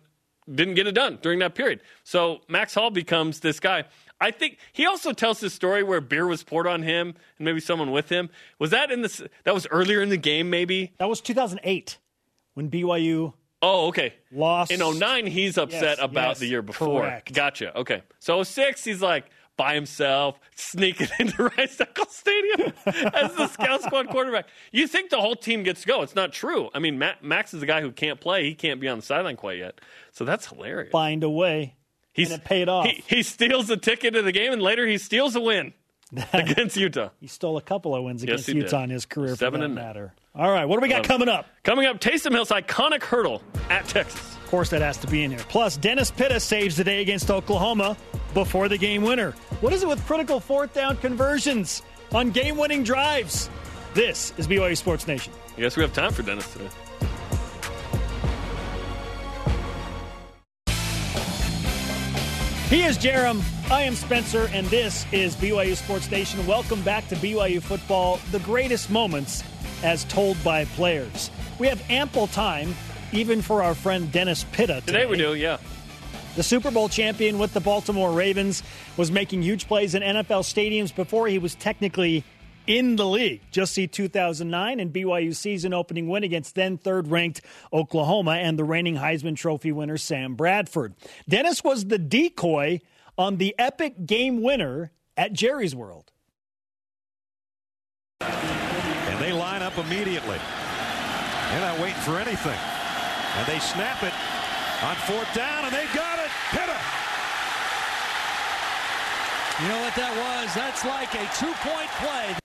[0.52, 1.80] didn't get it done during that period.
[2.02, 3.84] So Max Hall becomes this guy.
[4.20, 7.60] I think he also tells this story where beer was poured on him and maybe
[7.60, 8.30] someone with him.
[8.58, 10.50] Was that in the that was earlier in the game?
[10.50, 11.98] Maybe that was 2008
[12.54, 13.32] when BYU
[13.66, 14.14] Oh, okay.
[14.32, 14.70] Lost.
[14.70, 17.00] In 09, he's upset Yes, about yes, the year before.
[17.02, 17.32] correct.
[17.32, 17.76] Gotcha.
[17.78, 18.02] Okay.
[18.18, 19.24] So 06, he's like
[19.56, 24.46] by himself, sneaking into Rice Eccles Stadium as the scout squad quarterback.
[24.72, 26.02] You think the whole team gets to go.
[26.02, 26.70] It's not true.
[26.74, 28.44] I mean, Ma- Max is a guy who can't play.
[28.44, 29.80] He can't be on the sideline quite yet.
[30.12, 30.90] So that's hilarious.
[30.92, 31.76] find a way.
[32.12, 32.86] He's, and it paid off.
[32.86, 35.72] He, he steals a ticket to the game, and later he steals a win
[36.32, 37.08] against Utah.
[37.20, 38.56] He stole a couple of wins Yes, against did.
[38.56, 40.14] Utah in his career, Seven for that and matter.
[40.36, 41.46] All right, what do we got Um, coming up?
[41.62, 44.20] Coming up, Taysom Hill's iconic hurdle at Texas.
[44.36, 45.40] Of course, that has to be in here.
[45.48, 47.96] Plus, Dennis Pitta saves the day against Oklahoma
[48.34, 49.30] before the game winner.
[49.60, 53.48] What is it with critical fourth down conversions on game winning drives?
[53.94, 55.32] This is BYU Sports Nation.
[55.56, 56.68] I guess we have time for Dennis today.
[62.70, 63.40] He is Jarom.
[63.70, 66.44] I am Spencer, and this is BYU Sports Nation.
[66.44, 69.44] Welcome back to BYU football, the greatest moments
[69.84, 71.30] as told by players.
[71.60, 72.74] We have ample time,
[73.12, 74.80] even for our friend Dennis Pitta.
[74.80, 75.58] Today, Today we do, yeah.
[76.34, 78.64] The Super Bowl champion with the Baltimore Ravens
[78.96, 82.24] was making huge plays in NFL stadiums before he was technically
[82.66, 83.40] in the league.
[83.52, 87.42] Just see 2009 and BYU season opening win against then third ranked
[87.72, 90.94] Oklahoma and the reigning Heisman Trophy winner Sam Bradford.
[91.28, 92.80] Dennis was the decoy
[93.16, 96.10] on the epic game winner at Jerry's World.
[99.44, 100.38] And they line up immediately.
[101.50, 102.58] They're not waiting for anything.
[103.36, 104.12] And they snap it
[104.82, 106.30] on fourth down, and they got it.
[106.50, 106.78] Pitta.
[109.62, 110.54] You know what that was?
[110.54, 112.43] That's like a two point play.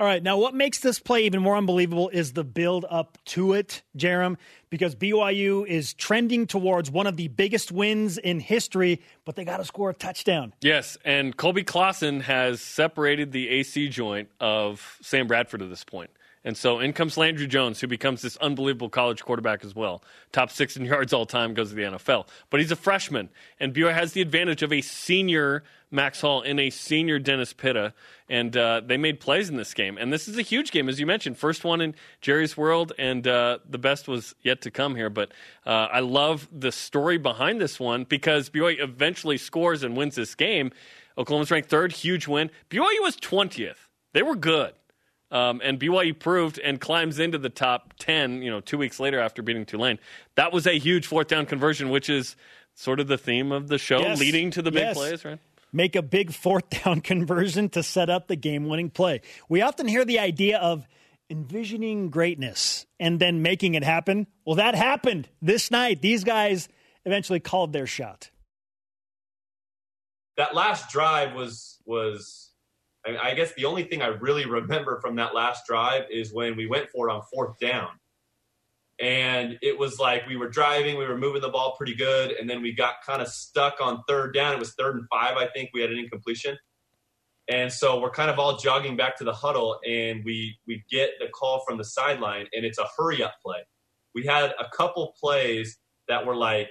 [0.00, 3.52] All right, now what makes this play even more unbelievable is the build up to
[3.52, 4.38] it, Jarom,
[4.70, 9.58] because BYU is trending towards one of the biggest wins in history, but they got
[9.58, 10.54] to score a touchdown.
[10.62, 16.08] Yes, and Coleby Clawson has separated the AC joint of Sam Bradford at this point.
[16.44, 20.02] And so in comes Landry Jones, who becomes this unbelievable college quarterback as well.
[20.32, 22.28] Top six in yards all time, goes to the NFL.
[22.48, 26.60] But he's a freshman, and BYU has the advantage of a senior Max Hall and
[26.60, 27.92] a senior Dennis Pitta.
[28.28, 29.98] And uh, they made plays in this game.
[29.98, 31.36] And this is a huge game, as you mentioned.
[31.36, 35.10] First one in Jerry's world, and uh, the best was yet to come here.
[35.10, 35.32] But
[35.66, 40.34] uh, I love the story behind this one because BYU eventually scores and wins this
[40.34, 40.70] game.
[41.18, 42.50] Oklahoma's ranked third, huge win.
[42.70, 43.88] BYU was 20th.
[44.12, 44.72] They were good.
[45.30, 49.20] Um, and BYU proved and climbs into the top 10, you know, two weeks later
[49.20, 49.98] after beating Tulane.
[50.34, 52.34] That was a huge fourth down conversion, which is
[52.74, 54.18] sort of the theme of the show, Yes.
[54.18, 54.96] leading to the big Yes.
[54.96, 55.38] plays, right?
[55.72, 59.20] Make a big fourth down conversion to set up the game winning play.
[59.48, 60.84] We often hear the idea of
[61.28, 64.26] envisioning greatness and then making it happen.
[64.44, 66.02] Well, that happened this night.
[66.02, 66.68] These guys
[67.04, 68.30] eventually called their shot.
[70.36, 72.49] that last drive was was
[73.06, 76.66] I, guess the only thing I really remember from that last drive is when we
[76.66, 77.88] went for it on fourth down.
[79.00, 82.48] And it was like we were driving, we were moving the ball pretty good, and
[82.48, 84.52] then we got kind of stuck on third down.
[84.52, 85.70] It was third and five, I think.
[85.72, 86.58] We had an incompletion.
[87.48, 91.12] And so we're kind of all jogging back to the huddle, and we we get
[91.18, 93.60] the call from the sideline, and it's a hurry up play.
[94.14, 96.70] We had a couple plays that were like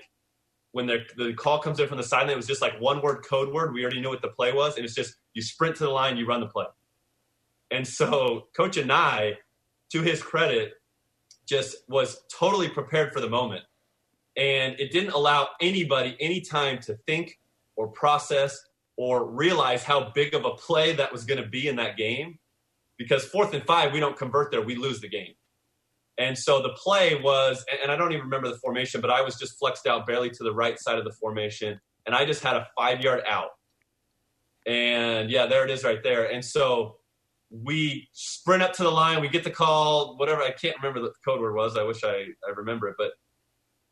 [0.71, 3.25] when the the call comes in from the sideline, it was just like one word
[3.27, 3.73] code word.
[3.73, 6.17] We already knew what the play was, and it's just you sprint to the line,
[6.17, 6.65] you run the play.
[7.71, 9.35] And so Coach Anae,
[9.91, 10.73] to his credit,
[11.47, 13.63] just was totally prepared for the moment.
[14.37, 17.39] And it didn't allow anybody any time to think
[17.75, 18.59] or process
[18.97, 22.37] or realize how big of a play that was going to be in that game.
[22.97, 25.33] Because fourth and five, we don't convert there, we lose the game.
[26.17, 29.37] And so the play was, and I don't even remember the formation, but I was
[29.37, 31.79] just flexed out barely to the right side of the formation.
[32.05, 33.51] And I just had a five yard out.
[34.69, 36.31] And yeah, there it is right there.
[36.31, 36.97] And so
[37.49, 39.19] we sprint up to the line.
[39.19, 40.43] We get the call, whatever.
[40.43, 41.75] I can't remember the code word was.
[41.75, 42.95] I wish I, I remember it.
[42.95, 43.11] But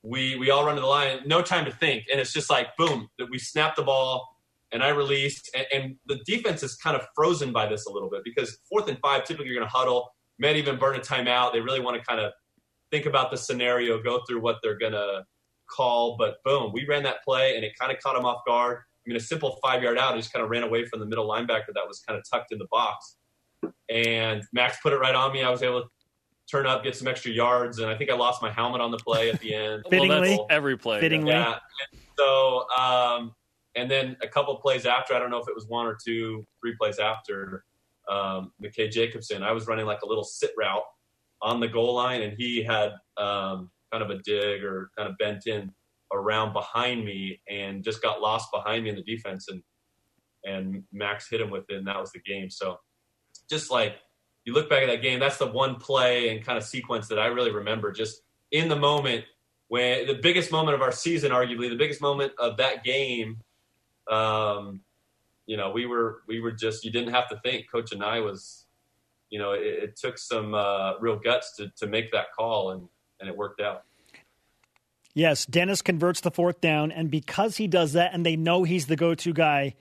[0.04, 2.04] we, we all run to the line, no time to think.
[2.12, 4.28] And it's just like, boom, that we snap the ball
[4.72, 5.50] and I released.
[5.56, 8.88] And, and the defense is kind of frozen by this a little bit because fourth
[8.88, 11.54] and five, typically you're going to huddle might even burn a timeout.
[11.54, 12.32] They really want to kind of
[12.92, 15.24] think about the scenario, go through what they're going to
[15.68, 16.16] call.
[16.18, 18.82] But boom, we ran that play and it kind of caught them off guard.
[19.08, 21.06] I mean, a simple five yard out, he just kind of ran away from the
[21.06, 23.16] middle linebacker that was kind of tucked in the box.
[23.90, 25.44] And Max put it right on me.
[25.44, 25.88] I was able to
[26.52, 28.98] turn up, get some extra yards, and I think I lost my helmet on the
[28.98, 29.84] play at the end.
[29.90, 31.00] Fittingly, well, every play.
[31.00, 31.54] Fittingly, yeah.
[31.92, 33.34] And so, um,
[33.76, 36.46] and then a couple plays after, I don't know if it was one or two,
[36.62, 37.64] three plays after,
[38.10, 39.42] um, McKay Jacobson.
[39.42, 40.84] I was running like a little sit route
[41.42, 45.18] on the goal line, and he had um, kind of a dig or kind of
[45.18, 45.72] bent in
[46.14, 49.62] around behind me and just got lost behind me in the defense, and
[50.44, 52.50] and Max hit him with it, and that was the game.
[52.50, 52.80] So
[53.50, 53.98] just like
[54.46, 57.20] you look back at that game, that's the one play and kind of sequence that
[57.20, 57.92] I really remember.
[57.92, 59.26] Just in the moment
[59.68, 63.42] when the biggest moment of our season, arguably the biggest moment of that game.
[64.10, 64.82] Um,
[65.46, 67.70] you know, we were we were just you didn't have to think.
[67.72, 68.66] Coach Anae was,
[69.30, 72.88] you know, it, it took some uh, real guts to to make that call, and
[73.20, 73.84] and it worked out.
[75.18, 78.86] Yes, Dennis converts the fourth down, and because he does that, and they know he's
[78.86, 79.74] the go-to guy,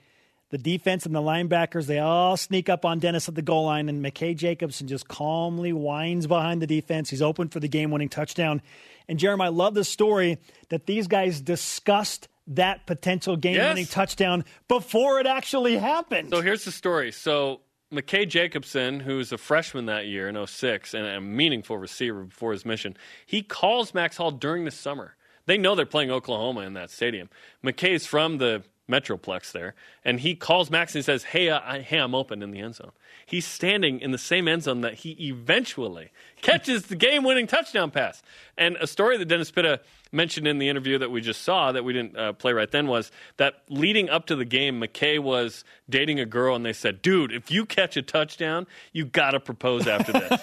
[0.49, 3.87] the defense and the linebackers they all sneak up on Dennis at the goal line,
[3.87, 7.11] and McKay Jacobson just calmly winds behind the defense.
[7.11, 8.63] He's open for the game-winning touchdown.
[9.07, 13.91] And Jeremy, I love the story that these guys discussed that potential game-winning Yes.
[13.91, 16.31] touchdown before it actually happened.
[16.31, 17.11] So here's the story.
[17.11, 17.61] So
[17.93, 22.65] McKay Jacobson, who's a freshman that year in 06 and a meaningful receiver before his
[22.65, 25.13] mission, he calls Max Hall during the summer.
[25.47, 27.29] They know they're playing Oklahoma in that stadium.
[27.63, 31.97] McKay's from the Metroplex there, and he calls Max and he says, "Hey, I, hey,
[31.97, 32.91] I'm open in the end zone."
[33.25, 38.23] He's standing in the same end zone that he eventually catches the game-winning touchdown pass.
[38.57, 41.83] And a story that Dennis Pitta mentioned in the interview that we just saw that
[41.83, 45.63] we didn't uh, play right then was that leading up to the game, McKay was
[45.89, 49.39] dating a girl, and they said, "Dude, if you catch a touchdown, you got to
[49.39, 50.41] propose after this."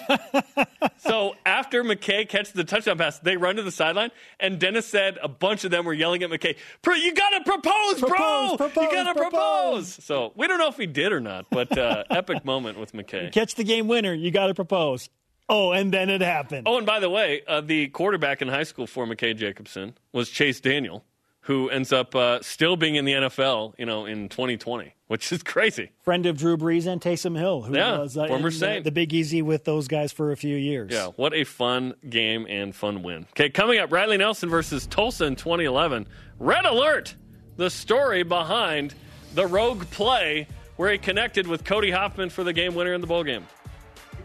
[0.97, 5.17] so after McKay catches the touchdown pass, they run to the sideline, and Dennis said
[5.21, 8.09] a bunch of them were yelling at McKay, "You got to propose, bro!
[8.09, 11.19] Propose, propose, you got to propose." propose!" So we don't know if he did or
[11.19, 13.31] not, but uh, epic moment with McKay.
[13.31, 15.09] Catch the game winner, you got to propose.
[15.47, 16.67] Oh, and then it happened.
[16.67, 20.29] Oh, and by the way, uh, the quarterback in high school for McKay Jacobson was
[20.29, 21.05] Chase Daniel,
[21.41, 25.43] who ends up uh, still being in the NFL, you know, in 2020, which is
[25.43, 25.91] crazy.
[26.01, 28.83] Friend of Drew Brees and Taysom Hill, who Yeah, was uh, former in the, Saint.
[28.85, 30.91] the Big Easy with those guys for a few years.
[30.91, 33.27] Yeah, what a fun game and fun win.
[33.33, 36.07] Okay, coming up, Riley Nelson versus Tulsa in 2011.
[36.39, 37.15] Red alert!
[37.57, 38.95] The story behind
[39.35, 43.07] the rogue play where he connected with Cody Hoffman for the game winner in the
[43.07, 43.45] bowl game.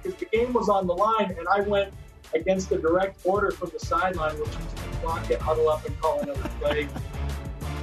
[0.03, 1.93] Because the game was on the line, and I went
[2.35, 5.99] against the direct order from the sideline, which was to block it, huddle up, and
[6.01, 6.89] call another play.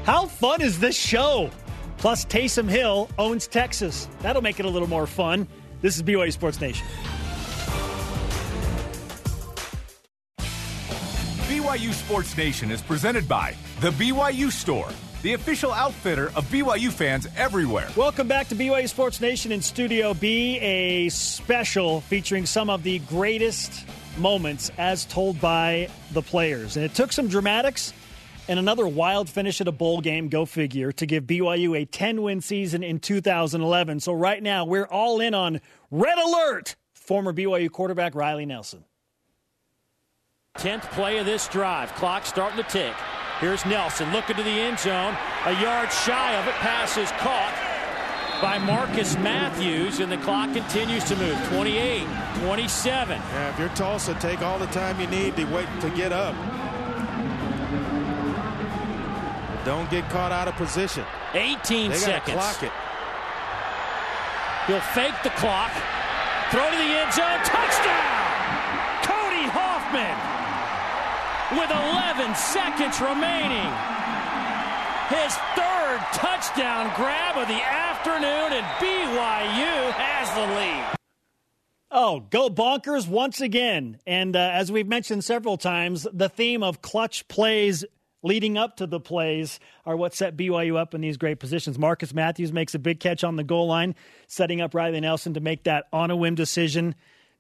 [0.03, 1.49] How fun is this show?
[1.97, 4.08] Plus, Taysom Hill owns Texas.
[4.21, 5.47] That'll make it a little more fun.
[5.82, 6.86] This is BYU Sports Nation.
[11.47, 14.89] BYU Sports Nation is presented by The BYU Store,
[15.23, 17.89] the official outfitter of BYU fans everywhere.
[17.95, 22.99] Welcome back to BYU Sports Nation in Studio B, a special featuring some of the
[22.99, 23.86] greatest
[24.17, 26.75] moments as told by the players.
[26.75, 27.93] And it took some dramatics
[28.47, 32.21] and another wild finish at a bowl game, go figure, to give BYU a 10
[32.21, 33.99] win season in 2011.
[33.99, 35.60] So right now, we're all in on
[35.91, 38.86] Red Alert, former BYU quarterback Riley Nelson.
[40.60, 41.93] 10th play of this drive.
[41.95, 42.93] Clock starting to tick.
[43.39, 45.15] Here's Nelson looking to the end zone.
[45.45, 46.56] A yard shy of it.
[46.56, 47.54] Pass is caught
[48.41, 51.38] by Marcus Matthews, and the clock continues to move.
[51.50, 52.08] 28,
[52.41, 53.17] 27.
[53.17, 56.36] Yeah, if you're Tulsa, take all the time you need to wait to get up.
[59.65, 61.04] Don't get caught out of position.
[61.36, 62.36] 18 they seconds.
[62.36, 62.71] Clock it.
[64.65, 65.71] He'll fake the clock,
[66.50, 68.16] throw to the end zone, touchdown!
[72.38, 73.71] Seconds remaining.
[75.10, 80.97] His third touchdown grab of the afternoon, and BYU has the lead.
[81.89, 84.00] Oh, go bonkers once again.
[84.06, 87.86] And uh, as we've mentioned several times, the theme of clutch plays
[88.23, 91.80] leading up to the plays are what set BYU up in these great positions.
[91.80, 93.95] Marcus Matthews makes a big catch on the goal line,
[94.28, 96.95] setting up Riley Nelson to make that on a whim decision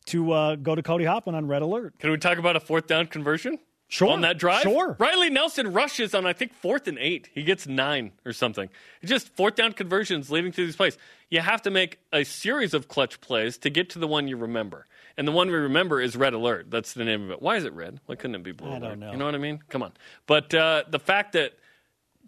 [0.05, 1.99] to uh, go to Cody Hoffman on red alert.
[1.99, 3.59] Can we talk about a fourth down conversion?
[3.89, 4.09] Sure.
[4.09, 4.63] On that drive?
[4.63, 4.97] Sure.
[4.99, 7.29] Riley Nelson rushes on, I think, fourth and eight.
[7.33, 8.69] He gets nine or something.
[9.01, 10.97] It's just fourth down conversions leading to these plays.
[11.29, 14.35] You have to make a series of clutch plays to get to the one you
[14.35, 14.85] remember.
[15.15, 16.69] And the one we remember is Red Alert.
[16.69, 17.41] That's the name of it.
[17.41, 17.99] Why is it red?
[18.05, 18.69] Why couldn't it be blue?
[18.69, 18.99] I don't alert?
[18.99, 19.11] know.
[19.11, 19.59] You know what I mean?
[19.69, 19.93] Come on.
[20.25, 21.53] But uh, the fact that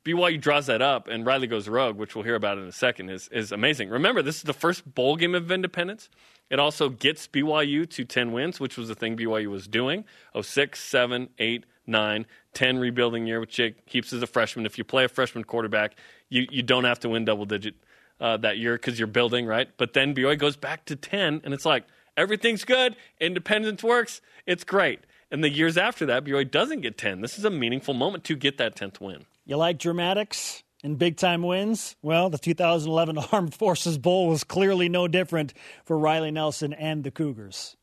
[0.04, 3.10] BYU draws that up and Riley goes rogue, which we'll hear about in a second,
[3.10, 3.90] is, is amazing.
[3.90, 6.10] Remember, this is the first bowl game of independence.
[6.50, 10.06] It also gets BYU to 10 wins, which was the thing BYU was doing.
[10.34, 14.66] Oh, 6, 7, 8, 9, 10 rebuilding year with Jake Heaps as a freshman.
[14.66, 15.96] If you play a freshman quarterback,
[16.30, 17.76] you, you don't have to win double digit
[18.20, 19.70] uh, that year because you're building, right?
[19.78, 21.86] But then BYU goes back to 10, and it's like,
[22.18, 22.96] everything's good.
[23.20, 24.22] Independence works.
[24.46, 25.02] It's great.
[25.32, 27.22] And the years after that, BYU doesn't get 10.
[27.22, 29.26] This is a meaningful moment to get that 10th win.
[29.50, 31.96] You like dramatics and big time wins?
[32.04, 37.10] Well, the 2011 Armed Forces Bowl was clearly no different for Riley Nelson and the
[37.10, 37.76] Cougars.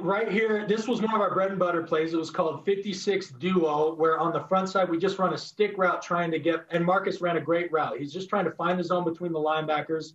[0.00, 2.12] Right here, this was one of our bread and butter plays.
[2.12, 5.78] It was called 56 Duo, where on the front side, we just run a stick
[5.78, 7.96] route trying to get, and Marcus ran a great route.
[7.96, 10.14] He's just trying to find the zone between the linebackers.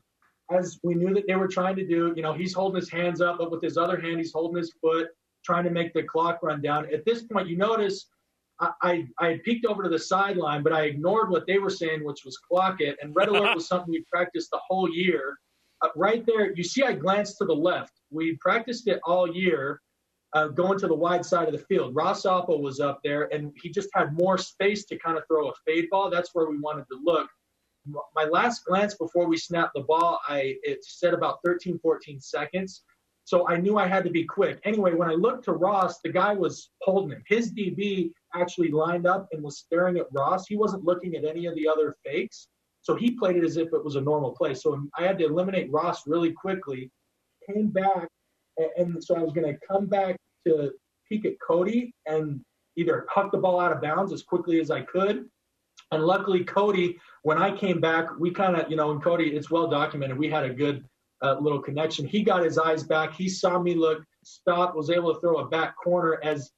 [0.54, 3.22] As we knew that they were trying to do, you know, he's holding his hands
[3.22, 5.08] up, but with his other hand, he's holding his foot,
[5.46, 6.94] trying to make the clock run down.
[6.94, 8.08] At this point, you notice
[8.62, 12.04] I, I, had peeked over to the sideline, but I ignored what they were saying,
[12.04, 12.98] which was clock it.
[13.02, 15.38] And red alert was something we practiced the whole year.
[15.82, 17.94] Uh, right there, you see, I glanced to the left.
[18.12, 19.82] We practiced it all year,
[20.34, 21.96] uh, going to the wide side of the field.
[21.96, 25.50] Ross Apo was up there, and he just had more space to kind of throw
[25.50, 26.12] a fade ball.
[26.12, 27.28] That's where we wanted to look.
[28.16, 32.84] My last glance before we snapped the ball, I it said about 13, 14 seconds.
[33.24, 34.60] So I knew I had to be quick.
[34.66, 37.24] Anyway, when I looked to Ross, the guy was holding him.
[37.28, 40.48] His DB actually lined up and was staring at Ross.
[40.48, 42.48] He wasn't looking at any of the other fakes.
[42.82, 44.54] So he played it as if it was a normal play.
[44.54, 46.90] So I had to eliminate Ross really quickly.
[47.48, 48.08] Came back,
[48.78, 50.16] and so I was going to come back
[50.48, 50.72] to
[51.08, 52.42] peek at Cody and
[52.78, 55.26] either huck the ball out of bounds as quickly as I could.
[55.92, 59.52] And luckily, Cody, when I came back, we kind of, you know, and Cody, it's
[59.52, 60.18] well documented.
[60.18, 60.86] We had a good
[61.22, 62.06] uh, little connection.
[62.06, 63.14] He got his eyes back.
[63.14, 66.20] He saw me look, stopped, was able to throw a back corner.
[66.24, 66.50] As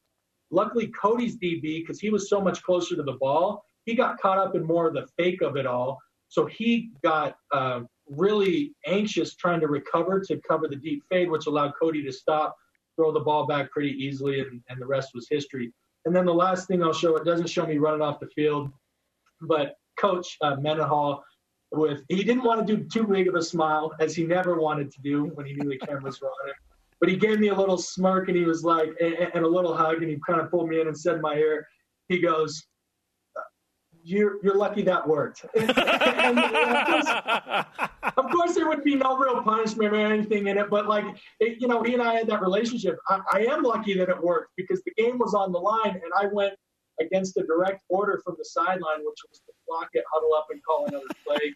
[0.54, 4.38] luckily, Cody's DB, because he was so much closer to the ball, he got caught
[4.38, 6.00] up in more of the fake of it all.
[6.30, 11.48] So he got uh, really anxious trying to recover to cover the deep fade, which
[11.48, 12.56] allowed Cody to stop,
[12.96, 15.74] throw the ball back pretty easily, and, and the rest was history.
[16.06, 18.72] And then the last thing I'll show, it doesn't show me running off the field,
[19.42, 21.24] but Coach uh, Mendenhall,
[21.72, 24.92] with he didn't want to do too big of a smile, as he never wanted
[24.92, 26.56] to do when he knew the cameras were on him.
[27.04, 29.76] But he gave me a little smirk and he was like, and, and a little
[29.76, 31.68] hug, and he kind of pulled me in and said in my ear,
[32.08, 32.66] he goes,
[34.02, 35.46] you're, you're lucky that worked.
[35.54, 35.70] and,
[36.40, 40.88] of, course, of, course, there would be no real punishment or anything in it, but
[40.88, 41.04] like,
[41.42, 42.98] it, you know, he and I had that relationship.
[43.10, 46.14] I, I am lucky that it worked because the game was on the line and
[46.18, 46.54] I went
[47.02, 50.62] against a direct order from the sideline, which was to block it, huddle up, and
[50.64, 51.54] call another play.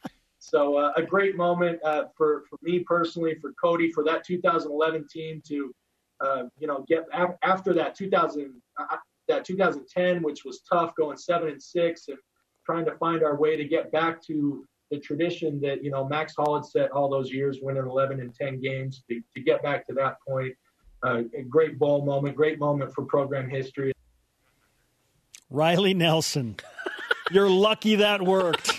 [0.48, 5.06] So uh, a great moment uh, for for me personally, for Cody, for that 2011
[5.12, 5.76] team to,
[6.22, 8.54] uh, you know, get af- after that 2000
[9.28, 12.18] that 2010, which was tough, going seven and six, and
[12.66, 16.34] trying to find our way to get back to the tradition that you know Max
[16.38, 19.04] Hall had set all those years, winning 11 and 10 games.
[19.10, 20.54] To, to get back to that point,
[21.06, 23.92] uh, a great ball moment, great moment for program history.
[25.50, 26.56] Riley Nelson.
[27.32, 28.77] You're lucky that worked.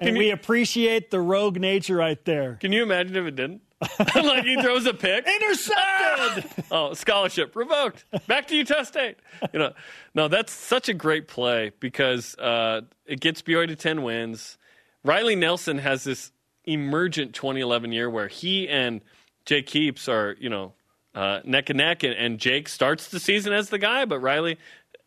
[0.00, 2.54] And we appreciate the rogue nature right there.
[2.60, 3.62] Can you imagine if it didn't?
[4.14, 5.26] like he throws a pick.
[5.26, 6.64] Intercepted.
[6.70, 8.04] oh, scholarship revoked.
[8.26, 9.16] Back to Utah State.
[9.52, 9.72] You know,
[10.14, 14.58] no, that's such a great play because uh, it gets BYU to ten wins.
[15.02, 16.30] Riley Nelson has this
[16.64, 19.00] emergent 2011 year where he and
[19.46, 20.74] Jake Heaps are, you know,
[21.14, 24.58] uh, neck and neck, and, and Jake starts the season as the guy, but Riley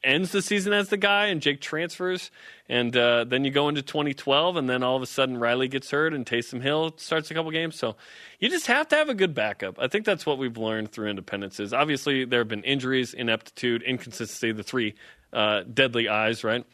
[0.03, 2.29] ends the season as the guy, and Jake transfers.
[2.69, 5.91] And uh, then you go into 2012, and then all of a sudden Riley gets
[5.91, 7.75] hurt, and Taysom Hill starts a couple games.
[7.75, 7.97] So
[8.39, 9.77] you just have to have a good backup.
[9.79, 11.59] I think that's what we've learned through Independence.
[11.59, 14.95] Is obviously there have been injuries, ineptitude, inconsistency, the three
[15.33, 16.65] uh, deadly eyes, right?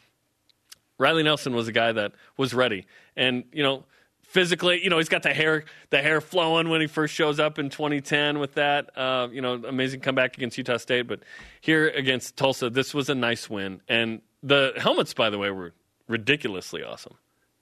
[0.98, 2.86] Riley Nelson was a guy that was ready,
[3.16, 3.84] and you know
[4.30, 7.58] physically, you know, he's got the hair, the hair flowing when he first shows up
[7.58, 8.96] in 2010 with that.
[8.96, 11.20] Uh, you know, amazing comeback against Utah State, but
[11.60, 13.80] here against Tulsa, this was a nice win.
[13.88, 15.72] And the helmets, by the way, were
[16.10, 17.14] ridiculously awesome.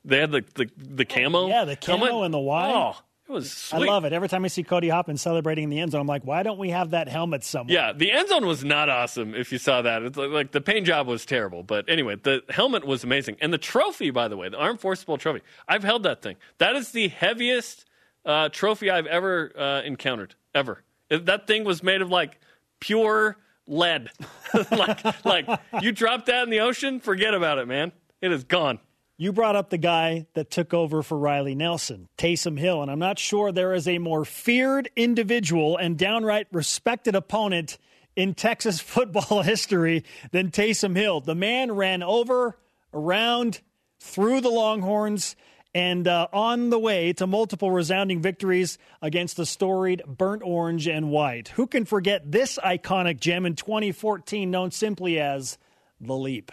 [0.05, 2.25] They had the the, the camo, yeah, the camo helmet.
[2.27, 2.75] and the wide.
[2.75, 2.97] Oh,
[3.29, 3.83] it was sweet.
[3.83, 4.13] I love it.
[4.15, 6.59] Every time I see Cody Hoffman celebrating in the end zone, I'm like, why don't
[6.59, 7.75] we have that helmet somewhere?
[7.75, 9.35] Yeah, the end zone was not awesome.
[9.35, 11.63] If you saw that, it's like, like the paint job was terrible.
[11.63, 15.05] But anyway, the helmet was amazing, and the trophy, by the way, the Armed Forces
[15.05, 15.43] Bowl trophy.
[15.69, 16.37] I've held that thing.
[16.57, 17.85] That is the heaviest
[18.25, 20.35] uh, trophy I've ever uh, encountered.
[20.55, 20.83] Ever.
[21.11, 22.41] It- that thing was made of like
[22.81, 23.37] pure
[23.67, 24.09] lead.
[24.71, 27.93] like, like you drop that in the ocean, forget about it, man.
[28.21, 28.81] It is gone.
[29.17, 32.99] You brought up the guy that took over for Riley Nelson, Taysom Hill, and I'm
[32.99, 37.79] not sure there is a more feared individual and downright respected opponent
[38.15, 41.21] in Texas football history than Taysom Hill.
[41.21, 42.57] The man ran over,
[42.93, 43.61] around,
[44.01, 45.35] through the Longhorns,
[45.75, 51.11] and uh, on the way to multiple resounding victories against the storied burnt orange and
[51.11, 51.49] white.
[51.49, 55.59] Who can forget this iconic gem in 2014, known simply as
[56.01, 56.53] the Leap?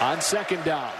[0.00, 0.92] On second down,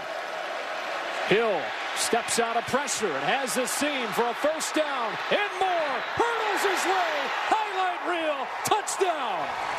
[1.27, 1.61] Hill
[1.95, 5.11] steps out of pressure and has the seam for a first down.
[5.29, 7.13] And more hurdles his way.
[7.53, 8.47] Highlight reel.
[8.65, 9.74] Touchdown.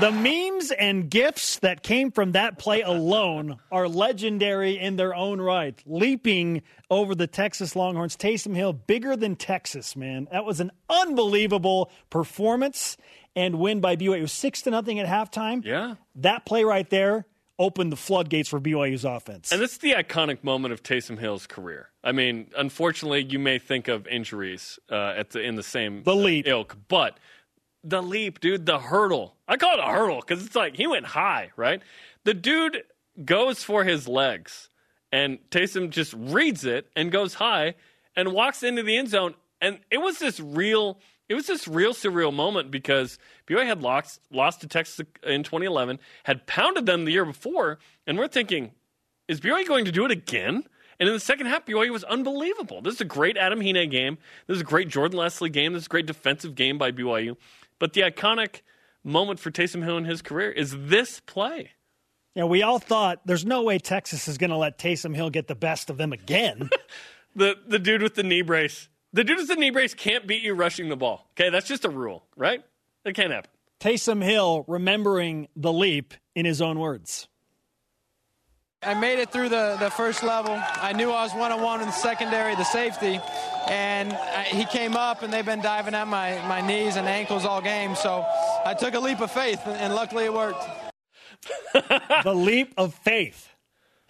[0.00, 5.40] The memes and gifs that came from that play alone are legendary in their own
[5.40, 5.80] right.
[5.86, 10.28] Leaping over the Texas Longhorns, Taysom Hill, bigger than Texas, man.
[10.32, 12.96] That was an unbelievable performance
[13.36, 14.16] and win by BYU.
[14.16, 15.62] It was six to nothing at halftime.
[15.64, 15.96] Yeah.
[16.16, 17.26] That play right there
[17.58, 19.52] opened the floodgates for BYU's offense.
[19.52, 21.90] And this is the iconic moment of Taysom Hill's career.
[22.02, 26.16] I mean, unfortunately, you may think of injuries uh, at the, in the same The
[26.16, 26.48] leap.
[26.48, 27.18] ilk, but
[27.84, 29.36] the leap, dude, the hurdle.
[29.48, 31.82] I call it a hurdle because it's like he went high, right?
[32.24, 32.84] The dude
[33.24, 34.68] goes for his legs,
[35.10, 37.74] and Taysom just reads it and goes high
[38.16, 39.34] and walks into the end zone.
[39.60, 44.20] And it was this real, it was this real surreal moment because BYU had lost
[44.30, 48.72] lost to Texas in 2011, had pounded them the year before, and we're thinking,
[49.28, 50.64] is BYU going to do it again?
[51.00, 52.80] And in the second half, BYU was unbelievable.
[52.80, 54.18] This is a great Adam Hine game.
[54.46, 55.72] This is a great Jordan Leslie game.
[55.72, 57.36] This is a great defensive game by BYU.
[57.82, 58.60] But the iconic
[59.02, 61.72] moment for Taysom Hill in his career is this play.
[62.36, 65.48] Yeah, we all thought there's no way Texas is going to let Taysom Hill get
[65.48, 66.70] the best of them again.
[67.34, 68.90] The the dude with the knee brace.
[69.14, 71.30] The dude with the knee brace can't beat you rushing the ball.
[71.32, 72.62] Okay, that's just a rule, right?
[73.06, 73.50] It can't happen.
[73.80, 77.28] Taysom Hill remembering the leap in his own words.
[78.84, 80.60] I made it through the, the first level.
[80.60, 83.20] I knew I was one on one in the secondary, the safety,
[83.68, 87.44] and I, he came up, and they've been diving at my, my knees and ankles
[87.44, 87.94] all game.
[87.94, 88.26] So
[88.64, 90.64] I took a leap of faith, and, and luckily it worked.
[92.24, 93.51] the leap of faith.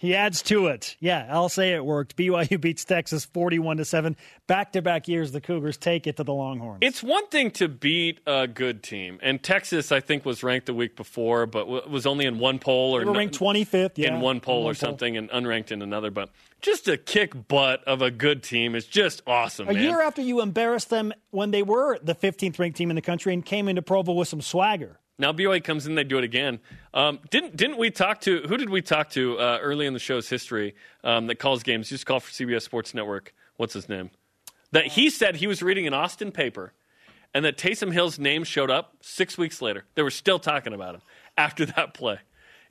[0.03, 0.97] He adds to it.
[0.99, 2.17] Yeah, I'll say it worked.
[2.17, 4.17] BYU beats Texas 41 to 7.
[4.47, 6.79] Back to back years, the Cougars take it to the Longhorns.
[6.81, 10.73] It's one thing to beat a good team, and Texas, I think, was ranked the
[10.73, 14.13] week before, but was only in one poll or They were ranked 25th, yeah.
[14.13, 16.11] in one poll in one or something, and unranked in another.
[16.11, 19.69] But just to kick butt of a good team is just awesome.
[19.69, 19.81] A man.
[19.81, 23.33] year after you embarrassed them when they were the 15th ranked team in the country
[23.33, 24.99] and came into Provo with some swagger.
[25.19, 26.59] Now BYU comes in, they do it again.
[26.93, 29.99] Um, didn't didn't we talk to who did we talk to uh, early in the
[29.99, 31.89] show's history um, that calls games?
[31.89, 33.33] To call for CBS Sports Network.
[33.57, 34.09] What's his name?
[34.71, 36.73] That he said he was reading an Austin paper,
[37.33, 39.85] and that Taysom Hill's name showed up six weeks later.
[39.93, 41.01] They were still talking about him
[41.37, 42.17] after that play.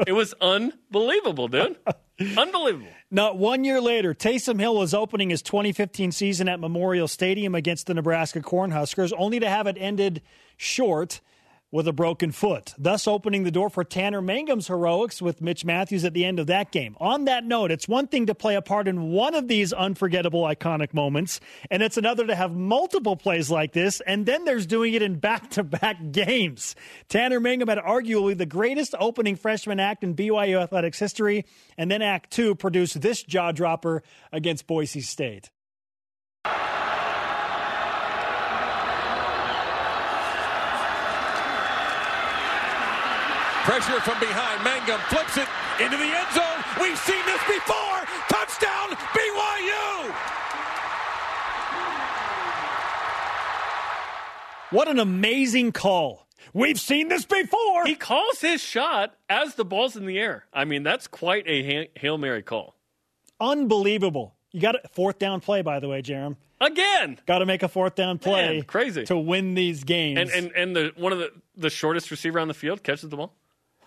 [0.04, 1.76] It was unbelievable, dude.
[2.36, 2.88] Unbelievable.
[3.10, 7.86] Not one year later, Taysom Hill was opening his 2015 season at Memorial Stadium against
[7.86, 10.22] the Nebraska Cornhuskers, only to have it ended
[10.56, 11.20] short
[11.72, 16.04] with a broken foot, thus opening the door for Tanner Mangum's heroics with Mitch Matthews
[16.04, 16.94] at the end of that game.
[17.00, 20.42] On that note, it's one thing to play a part in one of these unforgettable,
[20.42, 24.92] iconic moments, and it's another to have multiple plays like this, and then there's doing
[24.92, 26.76] it in back to back games.
[27.08, 31.46] Tanner Mangum had arguably the greatest opening freshman act in BYU athletics history,
[31.78, 35.50] and then Act Two produced this jaw dropper against Boise State.
[43.64, 44.64] Pressure from behind.
[44.64, 45.48] Mangum flips it
[45.78, 46.58] into the end zone.
[46.80, 47.98] We've seen this before.
[48.28, 50.12] Touchdown, BYU.
[54.72, 56.26] What an amazing call.
[56.52, 57.84] We've seen this before.
[57.86, 60.46] He calls his shot as the ball's in the air.
[60.52, 62.74] I mean, that's quite a Hail Mary call.
[63.40, 64.34] Unbelievable.
[64.50, 66.36] You got a fourth down play, by the way, Jarom.
[66.60, 67.18] Again.
[67.26, 68.56] Got to make a fourth down play.
[68.56, 69.04] Man, crazy.
[69.04, 70.18] To win these games.
[70.18, 73.16] And and and the one of the the shortest receiver on the field catches the
[73.16, 73.34] ball.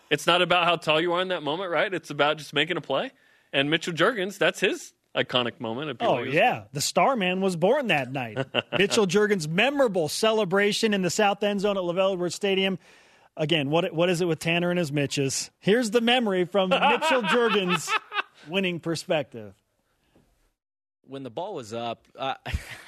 [0.10, 1.93] It's not about how tall you are in that moment, right?
[1.93, 3.12] It's about just making a play.
[3.51, 5.97] And Mitchell Juergens, that's his iconic moment.
[6.01, 6.34] Oh BYU.
[6.34, 8.38] yeah, the Starman was born that night.
[8.78, 12.78] Mitchell Juergens' memorable celebration in the south end zone at LaVell Edwards Stadium.
[13.38, 15.51] Again, what what is it with Tanner and his Mitches?
[15.60, 17.89] Here's the memory from Mitchell Juergens'
[18.47, 19.53] winning perspective.
[21.08, 22.36] when the ball was up, uh,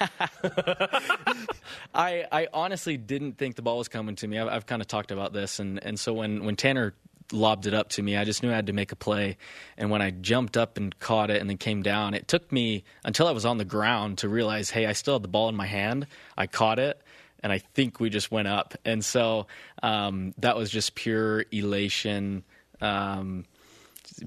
[1.94, 4.38] I I honestly didn't think the ball was coming to me.
[4.38, 6.94] I've, I've kind of talked about this, and and so when when Tanner
[7.32, 9.36] lobbed it up to me, I just knew I had to make a play.
[9.76, 12.84] And when I jumped up and caught it and then came down, it took me
[13.04, 15.54] until I was on the ground to realize, hey, I still had the ball in
[15.54, 16.06] my hand.
[16.36, 17.00] I caught it.
[17.40, 19.46] And I think we just went up, and so
[19.80, 22.42] um, that was just pure elation,
[22.80, 23.44] um,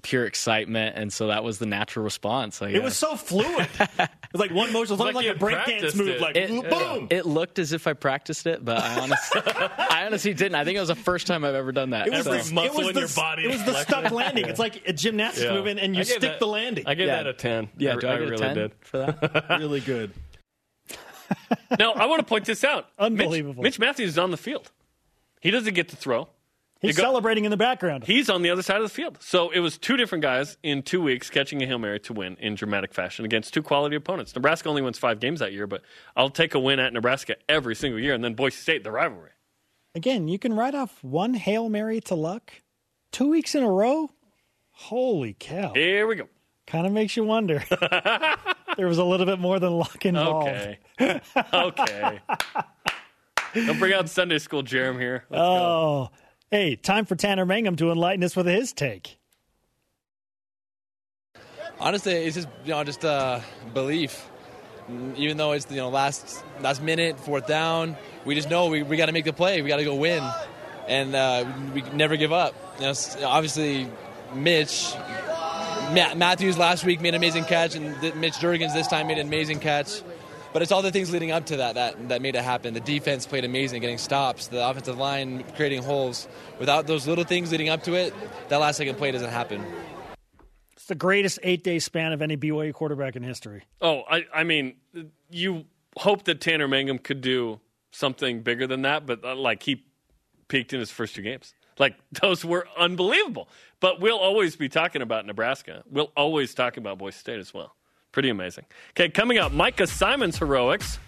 [0.04, 2.62] pure excitement, and so that was the natural response.
[2.62, 3.68] I It was so fluid.
[4.34, 6.22] It was like one motion, it was Like like, a breakdance move, it.
[6.22, 7.08] like It- boom.
[7.10, 10.56] It looked as if I practiced it, but I honestly, I honestly didn't.
[10.56, 12.08] I think it was the first time I've ever done that.
[12.08, 12.32] It was, so.
[12.32, 14.46] the, it was the, It was the stuck landing.
[14.48, 15.54] It's like a gymnastics Yeah.
[15.54, 16.86] movement, and you stick that- the landing.
[16.88, 17.70] I gave that a 10.
[17.78, 18.72] Yeah, I, I, I really 10 did.
[18.80, 19.46] for that?
[19.60, 20.12] really good.
[21.78, 22.88] now, I want to point this out.
[23.00, 23.64] Unbelievable.
[23.64, 24.72] Mitch, Mitch Matthews is on the field.
[25.42, 26.30] He doesn't get to throw.
[26.82, 28.04] He's go- celebrating in the background.
[28.06, 29.18] He's on the other side of the field.
[29.22, 32.38] So it was two different guys in two weeks catching a Hail Mary to win
[32.40, 34.34] in dramatic fashion against two quality opponents.
[34.36, 35.84] Nebraska only wins five games that year, but
[36.16, 38.14] I'll take a win at Nebraska every single year.
[38.16, 39.30] And then Boise State, the rivalry.
[39.94, 42.52] Again, you can write off one Hail Mary to luck
[43.12, 44.10] two weeks in a row.
[44.72, 45.74] Holy cow.
[45.74, 46.28] Here we go.
[46.66, 47.64] Kind of makes you wonder.
[48.78, 50.48] there was a little bit more than luck involved.
[51.00, 51.22] Okay.
[51.54, 52.20] okay.
[53.54, 55.26] Don't bring out Sunday school Jarom here.
[55.30, 55.46] Let's go.
[55.46, 56.10] Oh,
[56.52, 59.18] hey, time for Tanner Mangum to enlighten us with his take.
[61.80, 63.40] Honestly, it's just you know just uh,
[63.74, 64.28] belief.
[65.16, 68.98] Even though it's you know last last minute, fourth down, we just know we, we
[68.98, 69.62] got to make the play.
[69.62, 70.24] We got to go win,
[70.88, 72.54] and uh, we never give up.
[72.80, 72.94] You know,
[73.26, 73.90] obviously,
[74.36, 74.94] Mitch
[75.92, 79.28] Ma- Matthews last week made an amazing catch, and Mitch Juergens this time made an
[79.28, 80.02] amazing catch.
[80.54, 82.74] But it's all the things leading up to that that that made it happen.
[82.74, 84.48] The defense played amazing, getting stops.
[84.48, 86.28] The offensive line creating holes.
[86.60, 88.14] Without those little things leading up to it,
[88.50, 89.64] that last second play doesn't happen.
[90.74, 93.64] It's the greatest eight day span of any BYU quarterback in history.
[93.82, 94.76] Oh, I, I mean,
[95.30, 95.66] you
[95.98, 97.60] hope that Tanner Mangum could do
[97.92, 99.84] something bigger than that, but uh, like he
[100.48, 101.54] peaked in his first two games.
[101.78, 103.48] Like those were unbelievable.
[103.80, 105.84] But we'll always be talking about Nebraska.
[105.90, 107.76] We'll always talk about Boise State as well.
[108.12, 108.66] Pretty amazing.
[108.92, 111.00] Okay, coming up, Micah Simon's heroics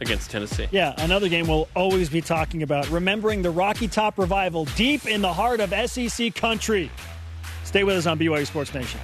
[0.00, 0.68] against Tennessee.
[0.70, 2.88] Yeah, another game we'll always be talking about.
[2.90, 6.90] Remembering the Rocky Top revival deep in the heart of SEC country.
[7.64, 9.00] Stay with us on BYU Sports Nation.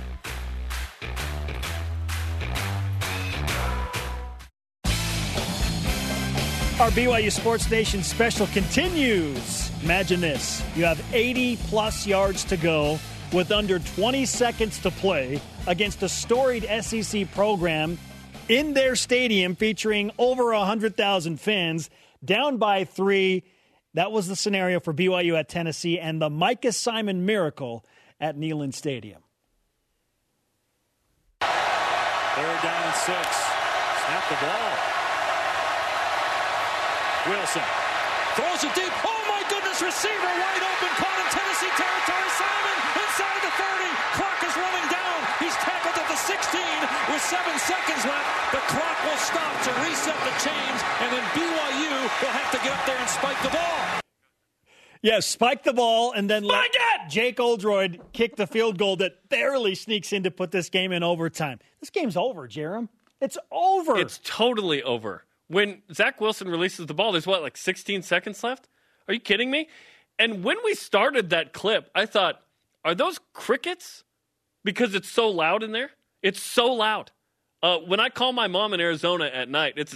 [6.80, 9.70] Our BYU Sports Nation special continues.
[9.82, 12.98] Imagine this you have 80 plus yards to go
[13.32, 17.98] with under 20 seconds to play against a storied SEC program
[18.48, 21.90] in their stadium featuring over 100,000 fans,
[22.24, 23.44] down by three.
[23.94, 27.84] That was the scenario for BYU at Tennessee and the Micah Simon miracle
[28.20, 29.22] at Neyland Stadium.
[31.40, 33.26] Third down and six.
[34.06, 34.72] Snap the ball.
[37.28, 37.66] Wilson
[38.32, 38.94] throws it deep.
[39.04, 42.28] Oh my goodness, receiver wide open, caught in Tennessee territory.
[42.40, 43.92] Simon inside the 30.
[44.16, 44.49] Clock is
[47.20, 48.52] with seven seconds left.
[48.52, 52.72] The clock will stop to reset the chains, and then BYU will have to get
[52.72, 54.00] up there and spike the ball.
[55.02, 56.70] Yes, spike the ball and then let
[57.08, 61.02] Jake Oldroyd kick the field goal that barely sneaks in to put this game in
[61.02, 61.58] overtime.
[61.80, 62.88] This game's over, Jarom.
[63.18, 63.98] It's over.
[63.98, 65.24] It's totally over.
[65.48, 68.68] When Zach Wilson releases the ball, there's what, like 16 seconds left?
[69.08, 69.68] Are you kidding me?
[70.18, 72.42] And when we started that clip, I thought,
[72.84, 74.04] are those crickets?
[74.64, 75.92] Because it's so loud in there.
[76.22, 77.10] It's so loud.
[77.62, 79.94] Uh, when I call my mom in Arizona at night, it's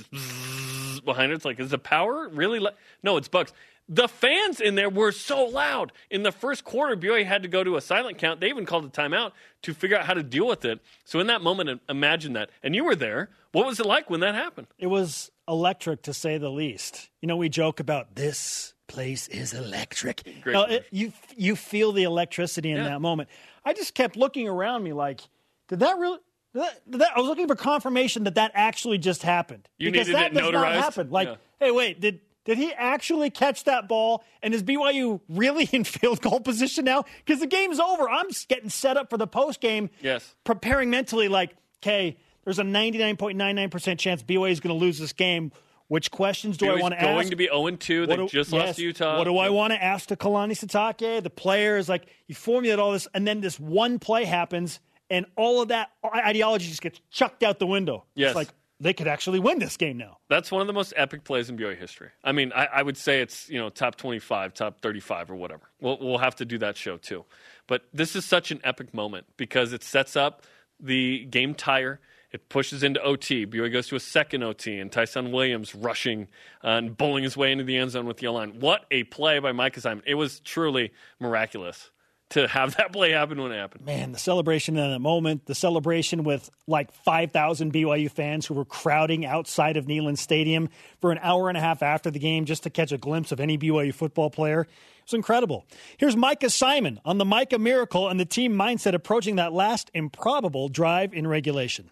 [1.05, 1.37] behind her.
[1.37, 2.66] It's like, is the power really?
[3.03, 3.53] No, it's bugs.
[3.89, 5.93] The fans in there were so loud.
[6.11, 8.41] In the first quarter, BYU had to go to a silent count.
[8.41, 10.81] They even called a timeout to figure out how to deal with it.
[11.05, 12.49] So in that moment, imagine that.
[12.62, 13.29] And you were there.
[13.53, 14.68] What was it like when that happened?
[14.79, 17.11] It was electric to say the least.
[17.20, 20.22] You know, we joke about this place is electric.
[20.43, 23.29] Great No, it, you you feel the electricity in that moment.
[23.64, 25.20] I just kept looking around me like,
[25.68, 26.18] did that really?
[26.54, 29.68] Did that, did that- I was looking for confirmation that that actually just happened.
[29.78, 31.10] You because that does not happen.
[31.10, 31.34] Like, Yeah.
[31.60, 34.22] hey, wait, did did he actually catch that ball?
[34.42, 37.04] And is BYU really in field goal position now?
[37.24, 38.08] Because the game's over.
[38.08, 40.34] I'm getting set up for the post game Yes.
[40.44, 45.52] preparing mentally like, okay, there's a 99.99% chance BYU is going to lose this game.
[45.88, 47.12] Which questions do I want to ask?
[47.14, 48.06] going to be 0 2.
[48.06, 48.66] They do- just yes.
[48.66, 49.18] lost to Utah.
[49.18, 51.22] What do I want to ask to Kalani Sitake?
[51.22, 54.80] The players, like you formulate all this, and then this one play happens,
[55.11, 58.05] and all of that ideology just gets chucked out the window.
[58.14, 58.30] Yes.
[58.30, 58.48] It's like
[58.80, 60.18] they could actually win this game now.
[60.28, 62.11] That's one of the most epic plays in BYU history.
[62.22, 65.62] I mean, I, I would say it's you know top twenty-five, top thirty-five, or whatever.
[65.80, 67.24] We'll we'll have to do that show too.
[67.66, 70.42] But this is such an epic moment because it sets up
[70.80, 72.00] the game tire.
[72.32, 73.46] It pushes into OT.
[73.46, 76.26] BYU goes to a second OT, and Ty'Son Williams rushing
[76.64, 78.59] uh, and bowling his way into the end zone with the line.
[78.59, 80.02] What a play by Mike Simon!
[80.05, 81.90] It was truly miraculous
[82.31, 83.85] to have that play happen when it happened.
[83.85, 88.64] Man, the celebration in that moment, the celebration with like 5,000 BYU fans who were
[88.64, 90.68] crowding outside of Neyland Stadium
[91.01, 93.41] for an hour and a half after the game just to catch a glimpse of
[93.41, 94.62] any BYU football player.
[94.62, 94.68] It
[95.05, 95.66] was incredible.
[95.99, 100.68] Here's Micah Simon on the Micah Miracle and the team mindset approaching that last improbable
[100.68, 101.91] drive in regulation.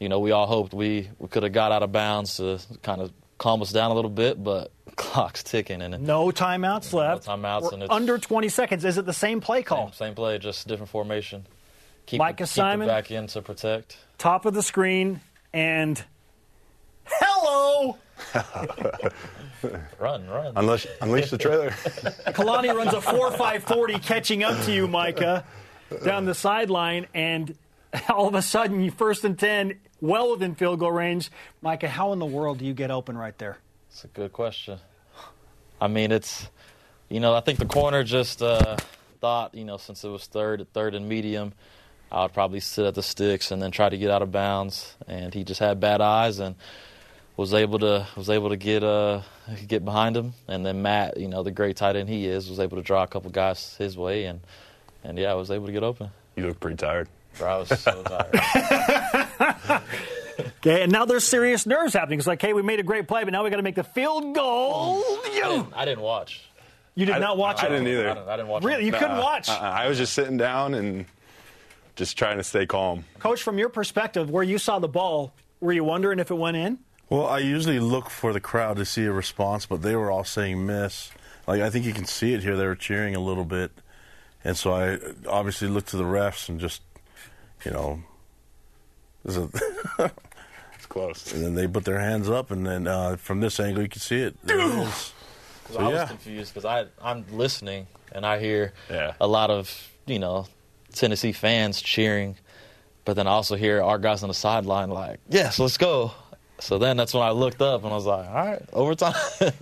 [0.00, 3.02] you know, we all hoped we, we could have got out of bounds to kind
[3.02, 7.26] of calm us down a little bit, but clock's ticking and No timeouts left.
[7.26, 8.84] no timeouts We're and it's under 20 seconds.
[8.84, 9.86] Is it the same play call?
[9.88, 11.46] same, same play, just different formation.
[12.06, 12.86] Keep Micah it, keep Simon.
[12.86, 13.96] back in to protect.
[14.18, 15.20] Top of the screen
[15.52, 16.02] and
[17.04, 17.96] hello.
[19.98, 20.52] run, run.
[20.56, 21.70] Unleash, unleash the trailer.
[22.28, 25.44] Kalani runs a 4 5 40 catching up to you, Micah,
[26.04, 27.56] down the sideline, and
[28.10, 31.30] all of a sudden, you first and 10, well within field goal range.
[31.62, 33.56] Micah, how in the world do you get open right there?
[33.88, 34.78] It's a good question.
[35.80, 36.48] I mean, it's,
[37.08, 38.76] you know, I think the corner just uh,
[39.20, 41.52] thought, you know, since it was third, third and medium,
[42.12, 44.96] I would probably sit at the sticks and then try to get out of bounds.
[45.06, 46.56] And he just had bad eyes and
[47.36, 49.22] was able to was able to get uh
[49.66, 50.34] get behind him.
[50.48, 53.02] And then Matt, you know, the great tight end he is, was able to draw
[53.02, 54.24] a couple guys his way.
[54.24, 54.40] And
[55.04, 56.10] and yeah, I was able to get open.
[56.36, 57.08] You look pretty tired.
[57.38, 59.82] Bro, I was so tired.
[60.58, 62.18] Okay, and now there's serious nerves happening.
[62.18, 63.84] It's like, hey, we made a great play, but now we got to make the
[63.84, 65.02] field goal.
[65.04, 66.42] I didn't, I didn't watch.
[66.94, 67.66] You did I- not watch I it.
[67.66, 68.10] I didn't either.
[68.10, 68.64] I didn't, I didn't watch.
[68.64, 69.48] Really, you couldn't Nah, watch.
[69.48, 69.58] uh-uh.
[69.60, 71.06] I was just sitting down and
[71.96, 73.04] just trying to stay calm.
[73.18, 76.56] Coach, from your perspective, where you saw the ball, were you wondering if it went
[76.56, 76.78] in?
[77.08, 80.24] Well, I usually look for the crowd to see a response, but they were all
[80.24, 81.10] saying miss.
[81.46, 83.72] Like I think you can see it here; they were cheering a little bit,
[84.44, 86.82] and so I obviously looked to the refs and just,
[87.64, 88.02] you know,
[89.24, 89.50] is it's
[90.90, 91.32] close.
[91.32, 94.00] And then they put their hands up, and then uh, from this angle you can
[94.02, 94.36] see it.
[94.44, 94.58] There.
[94.58, 95.12] Because
[95.70, 96.06] So, I was yeah.
[96.06, 99.14] confused because I I'm listening and I hear Yeah.
[99.20, 99.70] a lot of
[100.06, 100.46] you know
[100.92, 102.36] Tennessee fans cheering,
[103.04, 106.12] but then I also hear our guys on the sideline like, "Yes, let's go."
[106.58, 109.14] So then that's when I looked up and I was like, "All right, overtime."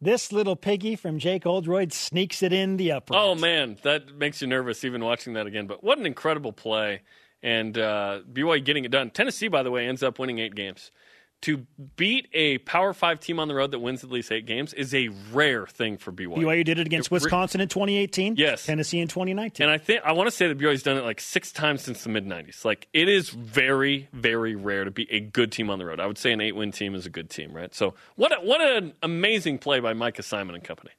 [0.00, 3.18] This little piggy from Jake Oldroyd sneaks it in the upright.
[3.18, 5.66] Oh man, that makes you nervous even watching that again.
[5.66, 7.00] But what an incredible play,
[7.44, 9.10] and uh, BYU getting it done.
[9.10, 10.90] Tennessee, by the way, ends up winning eight games.
[11.42, 11.66] To
[11.96, 14.94] beat a Power Five team on the road that wins at least eight games is
[14.94, 16.38] a rare thing for BYU.
[16.38, 18.36] BYU did it against re- Wisconsin in 2018.
[18.36, 18.64] Yes.
[18.64, 19.62] Tennessee in 2019.
[19.62, 22.02] And I think I want to say that BYU's done it like six times since
[22.02, 22.64] the mid '90s.
[22.64, 26.00] Like it is very, very rare to be a good team on the road.
[26.00, 27.74] I would say an eight-win team is a good team, right?
[27.74, 30.92] So what a, what an amazing play by Micah Simon and company.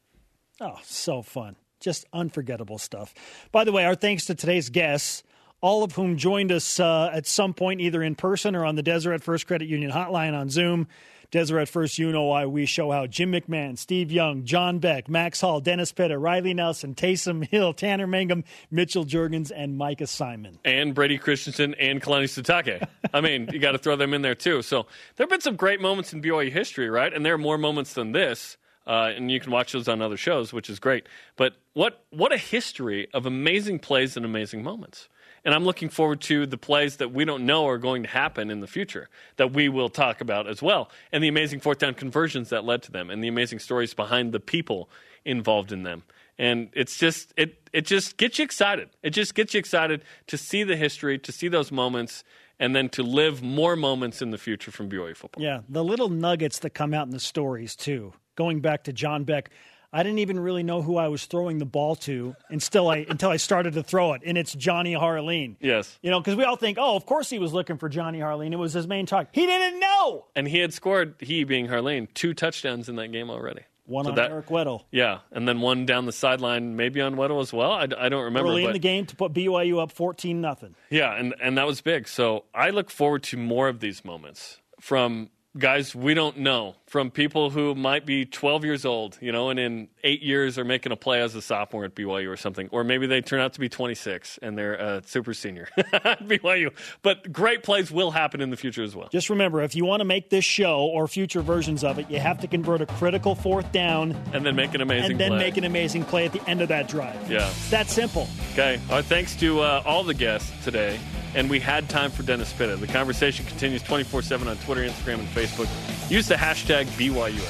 [0.61, 1.55] Oh, so fun.
[1.79, 3.15] Just unforgettable stuff.
[3.51, 5.23] By the way, our thanks to today's guests,
[5.65, 8.83] all of whom joined us uh, at some point, either in person or on the
[8.83, 10.87] Deseret First Credit Union hotline on Zoom.
[11.31, 15.41] Deseret First, you know why we show how Jim McMahon, Steve Young, John Beck, Max
[15.41, 20.59] Hall, Dennis Pitta, Riley Nelson, Taysom Hill, Tanner Mangum, Mitchell Juergens, and Micah Simon.
[20.63, 22.87] and Brady Christensen and Kalani Sitake.
[23.11, 24.61] I mean, you got to throw them in there too.
[24.61, 24.85] So
[25.15, 27.11] there have been some great moments in BYU history, right?
[27.11, 28.57] And there are more moments than this.
[28.85, 31.07] Uh, and you can watch those on other shows, which is great.
[31.37, 35.09] But what what a history of amazing plays and amazing moments.
[35.45, 38.49] And I'm looking forward to the plays that we don't know are going to happen
[38.49, 41.93] in the future that we will talk about as well, and the amazing fourth down
[41.93, 44.89] conversions that led to them, and the amazing stories behind the people
[45.23, 46.03] involved in them.
[46.37, 48.89] And it's just it it just gets you excited.
[49.03, 52.23] It just gets you excited to see the history, to see those moments,
[52.59, 55.43] and then to live more moments in the future from BYU football.
[55.43, 58.13] Yeah, the little nuggets that come out in the stories too.
[58.35, 59.49] Going back to John Beck,
[59.95, 63.29] I didn't even really know who I was throwing the ball to until I until
[63.29, 65.55] I started to throw it, and it's Johnny Harline.
[65.61, 65.97] Yes.
[66.01, 68.51] You know, because we all think, oh, of course he was looking for Johnny Harline.
[68.51, 69.29] It was his main target.
[69.33, 70.25] He didn't know.
[70.35, 73.61] And he had scored, he being Harline, two touchdowns in that game already.
[73.85, 77.15] One So on that- Eric Weddle Yeah, and then one down the sideline, maybe on
[77.15, 77.71] Weddle as well.
[77.71, 78.49] I, I don't remember.
[78.49, 80.75] early but in the game to put BYU up fourteen nothing.
[80.89, 82.07] Yeah, and, and that was big.
[82.09, 87.09] So I look forward to more of these moments from guys we don't know from
[87.09, 90.91] people who might be 12 years old, you know, and in eight years are making
[90.91, 93.59] a play as a sophomore at BYU or something, or maybe they turn out to
[93.59, 96.71] be 26 and they're a super senior at BYU.
[97.01, 99.07] But great plays will happen in the future as well.
[99.09, 102.19] Just remember, if you want to make this show or future versions of it, you
[102.19, 105.37] have to convert a critical fourth down and then make an amazing and then play.
[105.39, 107.29] make an amazing play at the end of that drive.
[107.29, 107.47] Yeah.
[107.47, 108.27] It's that simple.
[108.53, 108.79] Okay.
[108.89, 110.99] Our thanks to uh, all the guests today.
[111.35, 112.77] And we had time for Dennis Pitta.
[112.77, 115.69] The conversation continues 24 7 on Twitter, Instagram, and Facebook.
[116.09, 117.41] Use the hashtag BYUS.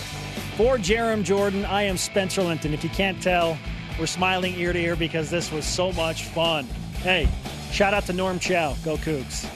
[0.57, 2.73] For Jarom Jordan, I am Spencer Linton.
[2.73, 3.57] If you can't tell,
[3.99, 6.65] we're smiling ear to ear because this was so much fun.
[7.03, 7.29] Hey,
[7.71, 8.75] shout out to Norm Chow.
[8.83, 9.47] Go Cougs.